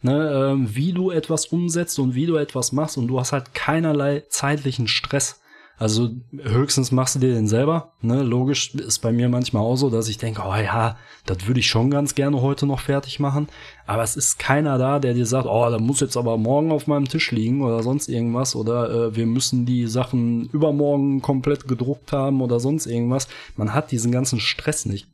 Ne, 0.01 0.13
äh, 0.13 0.75
wie 0.75 0.93
du 0.93 1.11
etwas 1.11 1.47
umsetzt 1.47 1.99
und 1.99 2.15
wie 2.15 2.25
du 2.25 2.37
etwas 2.37 2.71
machst 2.71 2.97
und 2.97 3.09
du 3.09 3.19
hast 3.19 3.33
halt 3.33 3.53
keinerlei 3.53 4.23
zeitlichen 4.29 4.87
Stress. 4.87 5.41
Also 5.79 6.09
höchstens 6.37 6.91
machst 6.91 7.15
du 7.15 7.19
dir 7.19 7.33
den 7.33 7.47
selber. 7.47 7.93
Ne? 8.01 8.21
Logisch 8.21 8.75
ist 8.75 8.99
bei 8.99 9.13
mir 9.13 9.29
manchmal 9.29 9.63
auch 9.63 9.77
so, 9.77 9.89
dass 9.89 10.09
ich 10.09 10.17
denke, 10.17 10.41
oh 10.45 10.53
ja, 10.53 10.97
das 11.25 11.47
würde 11.47 11.61
ich 11.61 11.67
schon 11.67 11.89
ganz 11.89 12.15
gerne 12.15 12.41
heute 12.41 12.65
noch 12.65 12.81
fertig 12.81 13.21
machen. 13.21 13.47
Aber 13.87 14.03
es 14.03 14.17
ist 14.17 14.39
keiner 14.39 14.77
da, 14.77 14.99
der 14.99 15.13
dir 15.13 15.25
sagt, 15.25 15.47
oh, 15.47 15.69
da 15.69 15.79
muss 15.79 16.01
jetzt 16.01 16.17
aber 16.17 16.37
morgen 16.37 16.73
auf 16.73 16.87
meinem 16.87 17.07
Tisch 17.07 17.31
liegen 17.31 17.61
oder 17.61 17.81
sonst 17.81 18.09
irgendwas. 18.09 18.57
Oder 18.57 18.89
äh, 18.91 19.15
wir 19.15 19.25
müssen 19.25 19.65
die 19.65 19.87
Sachen 19.87 20.49
übermorgen 20.49 21.21
komplett 21.21 21.65
gedruckt 21.65 22.11
haben 22.11 22.41
oder 22.41 22.59
sonst 22.59 22.85
irgendwas. 22.85 23.29
Man 23.55 23.73
hat 23.73 23.91
diesen 23.91 24.11
ganzen 24.11 24.41
Stress 24.41 24.85
nicht. 24.85 25.07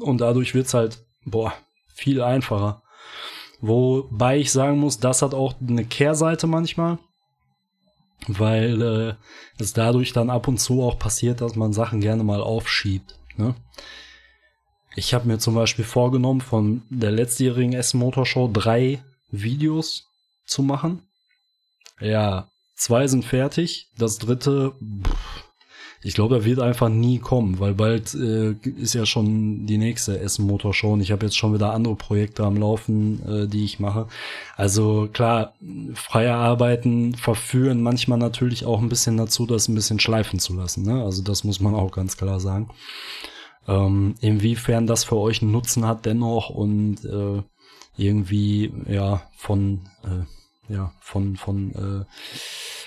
Und 0.00 0.22
dadurch 0.22 0.54
wird's 0.54 0.72
halt, 0.72 1.04
boah, 1.26 1.52
viel 1.92 2.22
einfacher. 2.22 2.80
Wobei 3.60 4.38
ich 4.38 4.50
sagen 4.50 4.78
muss, 4.78 4.98
das 4.98 5.20
hat 5.20 5.34
auch 5.34 5.56
eine 5.60 5.84
Kehrseite 5.84 6.46
manchmal 6.46 6.98
weil 8.28 8.82
äh, 8.82 9.14
es 9.62 9.72
dadurch 9.72 10.12
dann 10.12 10.30
ab 10.30 10.48
und 10.48 10.58
zu 10.58 10.82
auch 10.82 10.98
passiert, 10.98 11.40
dass 11.40 11.56
man 11.56 11.72
Sachen 11.72 12.00
gerne 12.00 12.24
mal 12.24 12.40
aufschiebt. 12.40 13.18
Ne? 13.36 13.54
Ich 14.94 15.12
habe 15.12 15.28
mir 15.28 15.38
zum 15.38 15.54
Beispiel 15.54 15.84
vorgenommen, 15.84 16.40
von 16.40 16.82
der 16.88 17.12
letztjährigen 17.12 17.74
Essen 17.74 17.98
Motorshow 18.00 18.50
drei 18.52 19.02
Videos 19.30 20.06
zu 20.46 20.62
machen. 20.62 21.02
Ja, 22.00 22.48
zwei 22.74 23.06
sind 23.06 23.24
fertig. 23.24 23.88
Das 23.98 24.18
dritte, 24.18 24.74
pff, 25.04 25.35
ich 26.02 26.14
glaube, 26.14 26.36
er 26.36 26.44
wird 26.44 26.60
einfach 26.60 26.88
nie 26.88 27.18
kommen, 27.18 27.58
weil 27.58 27.74
bald 27.74 28.14
äh, 28.14 28.52
ist 28.52 28.94
ja 28.94 29.06
schon 29.06 29.66
die 29.66 29.78
nächste 29.78 30.18
Essen 30.20 30.46
Motorshow 30.46 30.92
und 30.92 31.00
ich 31.00 31.10
habe 31.10 31.26
jetzt 31.26 31.36
schon 31.36 31.54
wieder 31.54 31.72
andere 31.72 31.96
Projekte 31.96 32.44
am 32.44 32.56
Laufen, 32.56 33.22
äh, 33.26 33.48
die 33.48 33.64
ich 33.64 33.80
mache. 33.80 34.06
Also 34.56 35.08
klar, 35.12 35.54
freie 35.94 36.34
Arbeiten 36.34 37.14
verführen 37.14 37.82
manchmal 37.82 38.18
natürlich 38.18 38.64
auch 38.64 38.80
ein 38.80 38.88
bisschen 38.88 39.16
dazu, 39.16 39.46
das 39.46 39.68
ein 39.68 39.74
bisschen 39.74 39.98
schleifen 39.98 40.38
zu 40.38 40.54
lassen. 40.54 40.84
Ne? 40.84 41.02
Also 41.02 41.22
das 41.22 41.44
muss 41.44 41.60
man 41.60 41.74
auch 41.74 41.92
ganz 41.92 42.16
klar 42.16 42.40
sagen. 42.40 42.70
Ähm, 43.68 44.14
inwiefern 44.20 44.86
das 44.86 45.04
für 45.04 45.16
euch 45.16 45.42
einen 45.42 45.50
Nutzen 45.50 45.86
hat 45.86 46.06
dennoch 46.06 46.50
und 46.50 47.04
äh, 47.04 47.42
irgendwie 47.96 48.72
ja 48.88 49.22
von 49.36 49.88
äh, 50.04 50.72
ja 50.72 50.92
von 51.00 51.36
von 51.36 51.72
äh, 51.72 52.04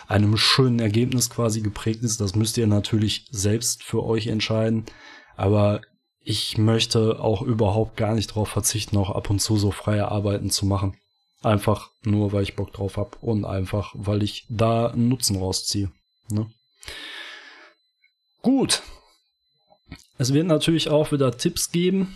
einem 0.09 0.37
schönen 0.37 0.79
Ergebnis 0.79 1.29
quasi 1.29 1.61
geprägt 1.61 2.03
ist. 2.03 2.19
Das 2.19 2.35
müsst 2.35 2.57
ihr 2.57 2.67
natürlich 2.67 3.27
selbst 3.29 3.83
für 3.83 4.03
euch 4.03 4.27
entscheiden. 4.27 4.85
Aber 5.37 5.81
ich 6.19 6.57
möchte 6.57 7.19
auch 7.19 7.43
überhaupt 7.43 7.95
gar 7.95 8.15
nicht 8.15 8.31
darauf 8.31 8.49
verzichten, 8.49 8.97
auch 8.97 9.11
ab 9.11 9.29
und 9.29 9.39
zu 9.39 9.57
so 9.57 9.71
freie 9.71 10.09
Arbeiten 10.09 10.49
zu 10.49 10.65
machen. 10.65 10.97
Einfach 11.43 11.91
nur, 12.03 12.33
weil 12.33 12.43
ich 12.43 12.55
Bock 12.55 12.73
drauf 12.73 12.97
hab 12.97 13.21
und 13.21 13.45
einfach, 13.45 13.93
weil 13.95 14.23
ich 14.23 14.45
da 14.49 14.87
einen 14.87 15.09
Nutzen 15.09 15.37
rausziehe. 15.37 15.91
Ne? 16.29 16.51
Gut. 18.41 18.81
Es 20.17 20.33
wird 20.33 20.47
natürlich 20.47 20.89
auch 20.89 21.11
wieder 21.11 21.37
Tipps 21.37 21.71
geben, 21.71 22.15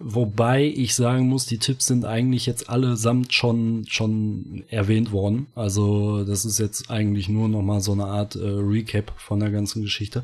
Wobei 0.00 0.64
ich 0.64 0.94
sagen 0.94 1.28
muss, 1.28 1.46
die 1.46 1.58
Tipps 1.58 1.86
sind 1.86 2.04
eigentlich 2.04 2.46
jetzt 2.46 2.70
allesamt 2.70 3.34
schon, 3.34 3.84
schon 3.88 4.62
erwähnt 4.68 5.10
worden. 5.10 5.48
Also 5.56 6.24
das 6.24 6.44
ist 6.44 6.58
jetzt 6.60 6.88
eigentlich 6.88 7.28
nur 7.28 7.48
nochmal 7.48 7.80
so 7.80 7.92
eine 7.92 8.06
Art 8.06 8.36
äh, 8.36 8.44
Recap 8.44 9.12
von 9.16 9.40
der 9.40 9.50
ganzen 9.50 9.82
Geschichte. 9.82 10.22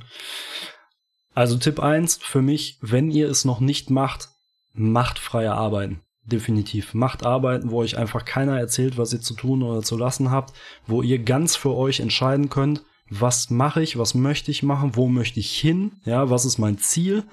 Also 1.35 1.57
Tipp 1.57 1.81
eins 1.81 2.19
für 2.23 2.41
mich, 2.41 2.79
wenn 2.81 3.11
ihr 3.11 3.29
es 3.29 3.45
noch 3.45 3.59
nicht 3.59 3.91
macht, 3.91 4.29
macht 4.75 5.19
freie 5.19 5.53
Arbeiten. 5.53 6.01
Definitiv. 6.25 6.95
Macht 6.95 7.27
Arbeiten, 7.27 7.71
wo 7.71 7.79
euch 7.79 7.99
einfach 7.99 8.25
keiner 8.25 8.59
erzählt, 8.59 8.97
was 8.97 9.13
ihr 9.13 9.21
zu 9.21 9.35
tun 9.35 9.65
oder 9.65 9.83
zu 9.83 9.97
lassen 9.97 10.31
habt, 10.31 10.55
wo 10.87 11.03
ihr 11.03 11.19
ganz 11.19 11.57
für 11.57 11.75
euch 11.75 11.99
entscheiden 11.99 12.49
könnt, 12.49 12.85
was 13.11 13.51
mache 13.51 13.83
ich, 13.83 13.99
was 13.99 14.15
möchte 14.15 14.53
ich 14.53 14.63
machen, 14.63 14.95
wo 14.95 15.09
möchte 15.09 15.41
ich 15.41 15.53
hin, 15.53 15.93
ja, 16.05 16.31
was 16.31 16.45
ist 16.45 16.59
mein 16.59 16.79
Ziel 16.79 17.25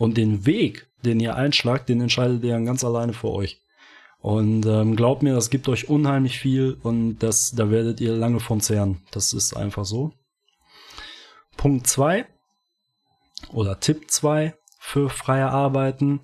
und 0.00 0.16
den 0.16 0.46
Weg, 0.46 0.86
den 1.04 1.20
ihr 1.20 1.36
einschlagt, 1.36 1.90
den 1.90 2.00
entscheidet 2.00 2.42
ihr 2.42 2.54
dann 2.54 2.64
ganz 2.64 2.82
alleine 2.84 3.12
für 3.12 3.28
euch. 3.28 3.60
Und 4.22 4.64
ähm, 4.64 4.96
glaubt 4.96 5.22
mir, 5.22 5.34
das 5.34 5.50
gibt 5.50 5.68
euch 5.68 5.90
unheimlich 5.90 6.38
viel 6.38 6.78
und 6.82 7.18
das, 7.18 7.52
da 7.52 7.70
werdet 7.70 8.00
ihr 8.00 8.14
lange 8.14 8.40
von 8.40 8.60
zehren. 8.62 9.02
Das 9.10 9.34
ist 9.34 9.54
einfach 9.54 9.84
so. 9.84 10.12
Punkt 11.58 11.86
zwei 11.86 12.26
oder 13.52 13.78
Tipp 13.78 14.10
zwei 14.10 14.54
für 14.78 15.10
freie 15.10 15.50
Arbeiten. 15.50 16.20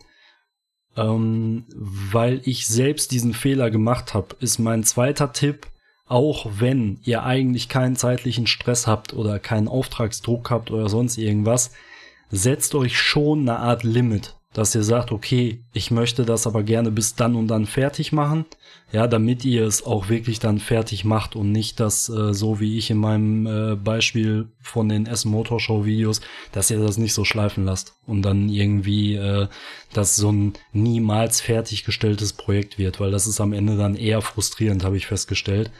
ähm, 0.96 1.66
weil 1.74 2.40
ich 2.44 2.66
selbst 2.66 3.12
diesen 3.12 3.34
Fehler 3.34 3.70
gemacht 3.70 4.14
habe, 4.14 4.36
ist 4.40 4.58
mein 4.58 4.82
zweiter 4.84 5.32
Tipp, 5.32 5.66
auch 6.06 6.46
wenn 6.58 7.00
ihr 7.02 7.22
eigentlich 7.24 7.68
keinen 7.68 7.96
zeitlichen 7.96 8.46
Stress 8.46 8.86
habt 8.86 9.12
oder 9.12 9.38
keinen 9.38 9.68
Auftragsdruck 9.68 10.50
habt 10.50 10.70
oder 10.70 10.88
sonst 10.88 11.18
irgendwas, 11.18 11.72
setzt 12.30 12.74
euch 12.74 12.98
schon 12.98 13.48
eine 13.48 13.58
Art 13.58 13.84
Limit 13.84 14.36
dass 14.56 14.74
ihr 14.74 14.82
sagt, 14.82 15.12
okay, 15.12 15.62
ich 15.74 15.90
möchte 15.90 16.24
das 16.24 16.46
aber 16.46 16.62
gerne 16.62 16.90
bis 16.90 17.14
dann 17.14 17.36
und 17.36 17.48
dann 17.48 17.66
fertig 17.66 18.10
machen, 18.10 18.46
ja, 18.90 19.06
damit 19.06 19.44
ihr 19.44 19.66
es 19.66 19.84
auch 19.84 20.08
wirklich 20.08 20.38
dann 20.38 20.60
fertig 20.60 21.04
macht 21.04 21.36
und 21.36 21.52
nicht 21.52 21.78
das 21.78 22.08
äh, 22.08 22.32
so 22.32 22.58
wie 22.58 22.78
ich 22.78 22.90
in 22.90 22.96
meinem 22.96 23.46
äh, 23.46 23.76
Beispiel 23.76 24.48
von 24.62 24.88
den 24.88 25.04
Essen 25.04 25.30
Motorshow 25.30 25.84
Videos, 25.84 26.22
dass 26.52 26.70
ihr 26.70 26.80
das 26.80 26.96
nicht 26.96 27.12
so 27.12 27.26
schleifen 27.26 27.66
lasst 27.66 27.96
und 28.06 28.22
dann 28.22 28.48
irgendwie 28.48 29.16
äh, 29.16 29.48
das 29.92 30.16
so 30.16 30.32
ein 30.32 30.54
niemals 30.72 31.42
fertiggestelltes 31.42 32.32
Projekt 32.32 32.78
wird, 32.78 32.98
weil 32.98 33.10
das 33.10 33.26
ist 33.26 33.42
am 33.42 33.52
Ende 33.52 33.76
dann 33.76 33.94
eher 33.94 34.22
frustrierend, 34.22 34.84
habe 34.84 34.96
ich 34.96 35.06
festgestellt. 35.06 35.70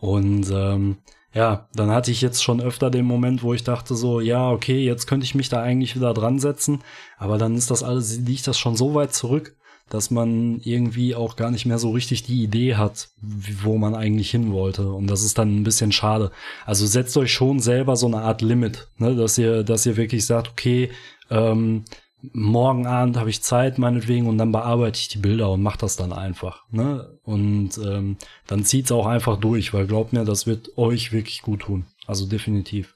Und 0.00 0.50
ähm, 0.52 0.96
ja, 1.34 1.68
dann 1.74 1.90
hatte 1.90 2.12
ich 2.12 2.20
jetzt 2.20 2.44
schon 2.44 2.60
öfter 2.60 2.90
den 2.90 3.04
Moment, 3.04 3.42
wo 3.42 3.52
ich 3.54 3.64
dachte 3.64 3.96
so, 3.96 4.20
ja, 4.20 4.50
okay, 4.50 4.84
jetzt 4.84 5.06
könnte 5.06 5.24
ich 5.24 5.34
mich 5.34 5.48
da 5.48 5.60
eigentlich 5.60 5.96
wieder 5.96 6.14
dran 6.14 6.38
setzen, 6.38 6.82
aber 7.18 7.38
dann 7.38 7.56
ist 7.56 7.72
das 7.72 7.82
alles, 7.82 8.18
liegt 8.18 8.46
das 8.46 8.56
schon 8.56 8.76
so 8.76 8.94
weit 8.94 9.12
zurück, 9.12 9.56
dass 9.90 10.10
man 10.10 10.60
irgendwie 10.62 11.14
auch 11.14 11.36
gar 11.36 11.50
nicht 11.50 11.66
mehr 11.66 11.78
so 11.78 11.90
richtig 11.90 12.22
die 12.22 12.42
Idee 12.42 12.76
hat, 12.76 13.08
wo 13.20 13.76
man 13.76 13.94
eigentlich 13.94 14.30
hin 14.30 14.52
wollte. 14.52 14.90
Und 14.92 15.08
das 15.08 15.22
ist 15.22 15.36
dann 15.36 15.56
ein 15.56 15.64
bisschen 15.64 15.92
schade. 15.92 16.30
Also 16.64 16.86
setzt 16.86 17.16
euch 17.16 17.32
schon 17.32 17.60
selber 17.60 17.96
so 17.96 18.06
eine 18.06 18.22
Art 18.22 18.40
Limit, 18.40 18.88
ne, 18.98 19.14
dass 19.14 19.36
ihr, 19.36 19.62
dass 19.62 19.84
ihr 19.84 19.96
wirklich 19.96 20.24
sagt, 20.24 20.48
okay, 20.48 20.90
ähm, 21.30 21.84
morgen 22.32 22.86
Abend 22.86 23.16
habe 23.16 23.30
ich 23.30 23.42
Zeit 23.42 23.78
meinetwegen 23.78 24.26
und 24.26 24.38
dann 24.38 24.52
bearbeite 24.52 24.98
ich 24.98 25.08
die 25.08 25.18
Bilder 25.18 25.50
und 25.50 25.62
mache 25.62 25.78
das 25.78 25.96
dann 25.96 26.12
einfach. 26.12 26.64
Ne? 26.70 27.18
Und 27.24 27.78
ähm, 27.78 28.16
dann 28.46 28.64
zieht's 28.64 28.92
auch 28.92 29.06
einfach 29.06 29.38
durch, 29.38 29.74
weil 29.74 29.86
glaubt 29.86 30.12
mir, 30.12 30.24
das 30.24 30.46
wird 30.46 30.76
euch 30.78 31.12
wirklich 31.12 31.42
gut 31.42 31.62
tun. 31.62 31.86
Also 32.06 32.26
definitiv. 32.26 32.94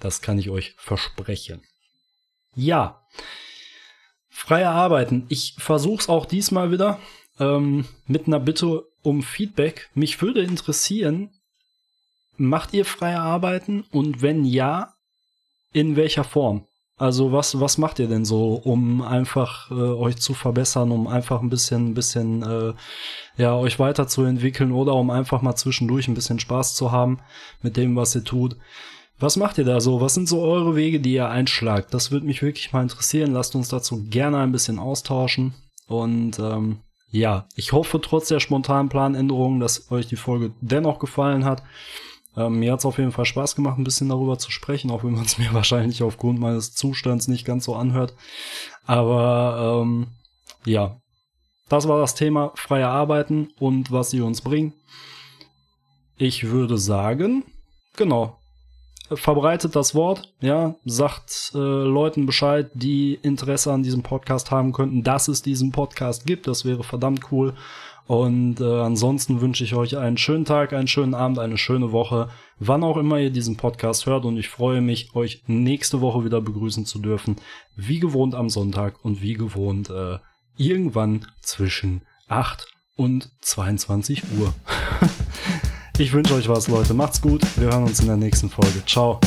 Das 0.00 0.22
kann 0.22 0.38
ich 0.38 0.50
euch 0.50 0.74
versprechen. 0.78 1.62
Ja. 2.54 3.02
Freie 4.28 4.68
Arbeiten. 4.68 5.26
Ich 5.28 5.54
versuche 5.58 6.00
es 6.00 6.08
auch 6.08 6.26
diesmal 6.26 6.70
wieder 6.70 6.98
ähm, 7.38 7.84
mit 8.06 8.26
einer 8.26 8.40
Bitte 8.40 8.84
um 9.02 9.22
Feedback. 9.22 9.90
Mich 9.94 10.20
würde 10.22 10.42
interessieren, 10.42 11.30
macht 12.36 12.72
ihr 12.72 12.84
freie 12.84 13.20
Arbeiten 13.20 13.84
und 13.90 14.22
wenn 14.22 14.44
ja, 14.44 14.94
in 15.72 15.96
welcher 15.96 16.24
Form? 16.24 16.66
Also 17.00 17.32
was, 17.32 17.58
was 17.58 17.78
macht 17.78 17.98
ihr 17.98 18.08
denn 18.08 18.26
so, 18.26 18.52
um 18.52 19.00
einfach 19.00 19.70
äh, 19.70 19.74
euch 19.74 20.18
zu 20.18 20.34
verbessern, 20.34 20.90
um 20.90 21.06
einfach 21.06 21.40
ein 21.40 21.48
bisschen, 21.48 21.88
ein 21.88 21.94
bisschen 21.94 22.42
äh, 22.42 22.74
ja, 23.38 23.56
euch 23.56 23.78
weiterzuentwickeln 23.78 24.70
oder 24.70 24.92
um 24.92 25.08
einfach 25.08 25.40
mal 25.40 25.56
zwischendurch 25.56 26.08
ein 26.08 26.14
bisschen 26.14 26.38
Spaß 26.38 26.74
zu 26.74 26.92
haben 26.92 27.20
mit 27.62 27.78
dem, 27.78 27.96
was 27.96 28.14
ihr 28.14 28.22
tut? 28.22 28.58
Was 29.18 29.38
macht 29.38 29.56
ihr 29.56 29.64
da 29.64 29.80
so? 29.80 30.02
Was 30.02 30.12
sind 30.12 30.28
so 30.28 30.42
eure 30.42 30.76
Wege, 30.76 31.00
die 31.00 31.14
ihr 31.14 31.30
einschlagt? 31.30 31.94
Das 31.94 32.10
würde 32.10 32.26
mich 32.26 32.42
wirklich 32.42 32.70
mal 32.74 32.82
interessieren. 32.82 33.32
Lasst 33.32 33.54
uns 33.54 33.70
dazu 33.70 34.04
gerne 34.04 34.36
ein 34.36 34.52
bisschen 34.52 34.78
austauschen. 34.78 35.54
Und 35.86 36.38
ähm, 36.38 36.80
ja, 37.10 37.46
ich 37.56 37.72
hoffe 37.72 38.02
trotz 38.02 38.28
der 38.28 38.40
spontanen 38.40 38.90
Planänderungen, 38.90 39.58
dass 39.58 39.90
euch 39.90 40.06
die 40.06 40.16
Folge 40.16 40.52
dennoch 40.60 40.98
gefallen 40.98 41.46
hat. 41.46 41.62
Ähm, 42.36 42.60
mir 42.60 42.72
hat 42.72 42.80
es 42.80 42.84
auf 42.86 42.98
jeden 42.98 43.12
Fall 43.12 43.24
Spaß 43.24 43.56
gemacht, 43.56 43.78
ein 43.78 43.84
bisschen 43.84 44.08
darüber 44.08 44.38
zu 44.38 44.50
sprechen, 44.50 44.90
auch 44.90 45.04
wenn 45.04 45.12
man 45.12 45.24
es 45.24 45.38
mir 45.38 45.52
wahrscheinlich 45.52 46.02
aufgrund 46.02 46.38
meines 46.38 46.74
Zustands 46.74 47.28
nicht 47.28 47.44
ganz 47.44 47.64
so 47.64 47.74
anhört. 47.74 48.14
Aber 48.86 49.82
ähm, 49.82 50.08
ja, 50.64 51.00
das 51.68 51.86
war 51.88 52.00
das 52.00 52.14
Thema 52.14 52.52
freie 52.54 52.88
Arbeiten 52.88 53.50
und 53.58 53.92
was 53.92 54.10
sie 54.10 54.20
uns 54.20 54.40
bringen. 54.40 54.72
Ich 56.16 56.48
würde 56.48 56.76
sagen, 56.76 57.44
genau, 57.96 58.40
verbreitet 59.16 59.74
das 59.74 59.94
Wort, 59.94 60.32
ja, 60.40 60.74
sagt 60.84 61.52
äh, 61.54 61.58
Leuten 61.58 62.26
Bescheid, 62.26 62.70
die 62.74 63.14
Interesse 63.14 63.72
an 63.72 63.82
diesem 63.82 64.02
Podcast 64.02 64.50
haben 64.50 64.72
könnten, 64.72 65.02
dass 65.02 65.28
es 65.28 65.42
diesen 65.42 65.72
Podcast 65.72 66.26
gibt. 66.26 66.46
Das 66.46 66.64
wäre 66.64 66.84
verdammt 66.84 67.32
cool. 67.32 67.54
Und 68.10 68.60
äh, 68.60 68.64
ansonsten 68.64 69.40
wünsche 69.40 69.62
ich 69.62 69.76
euch 69.76 69.96
einen 69.96 70.16
schönen 70.16 70.44
Tag, 70.44 70.72
einen 70.72 70.88
schönen 70.88 71.14
Abend, 71.14 71.38
eine 71.38 71.56
schöne 71.56 71.92
Woche, 71.92 72.28
wann 72.58 72.82
auch 72.82 72.96
immer 72.96 73.20
ihr 73.20 73.30
diesen 73.30 73.56
Podcast 73.56 74.06
hört. 74.06 74.24
Und 74.24 74.36
ich 74.36 74.48
freue 74.48 74.80
mich, 74.80 75.14
euch 75.14 75.44
nächste 75.46 76.00
Woche 76.00 76.24
wieder 76.24 76.40
begrüßen 76.40 76.86
zu 76.86 76.98
dürfen. 76.98 77.36
Wie 77.76 78.00
gewohnt 78.00 78.34
am 78.34 78.50
Sonntag 78.50 79.04
und 79.04 79.22
wie 79.22 79.34
gewohnt 79.34 79.90
äh, 79.90 80.18
irgendwann 80.56 81.24
zwischen 81.40 82.02
8 82.26 82.66
und 82.96 83.30
22 83.42 84.24
Uhr. 84.40 84.52
ich 85.98 86.12
wünsche 86.12 86.34
euch 86.34 86.48
was, 86.48 86.66
Leute. 86.66 86.94
Macht's 86.94 87.22
gut. 87.22 87.42
Wir 87.58 87.68
hören 87.68 87.84
uns 87.84 88.00
in 88.00 88.08
der 88.08 88.16
nächsten 88.16 88.50
Folge. 88.50 88.84
Ciao. 88.86 89.20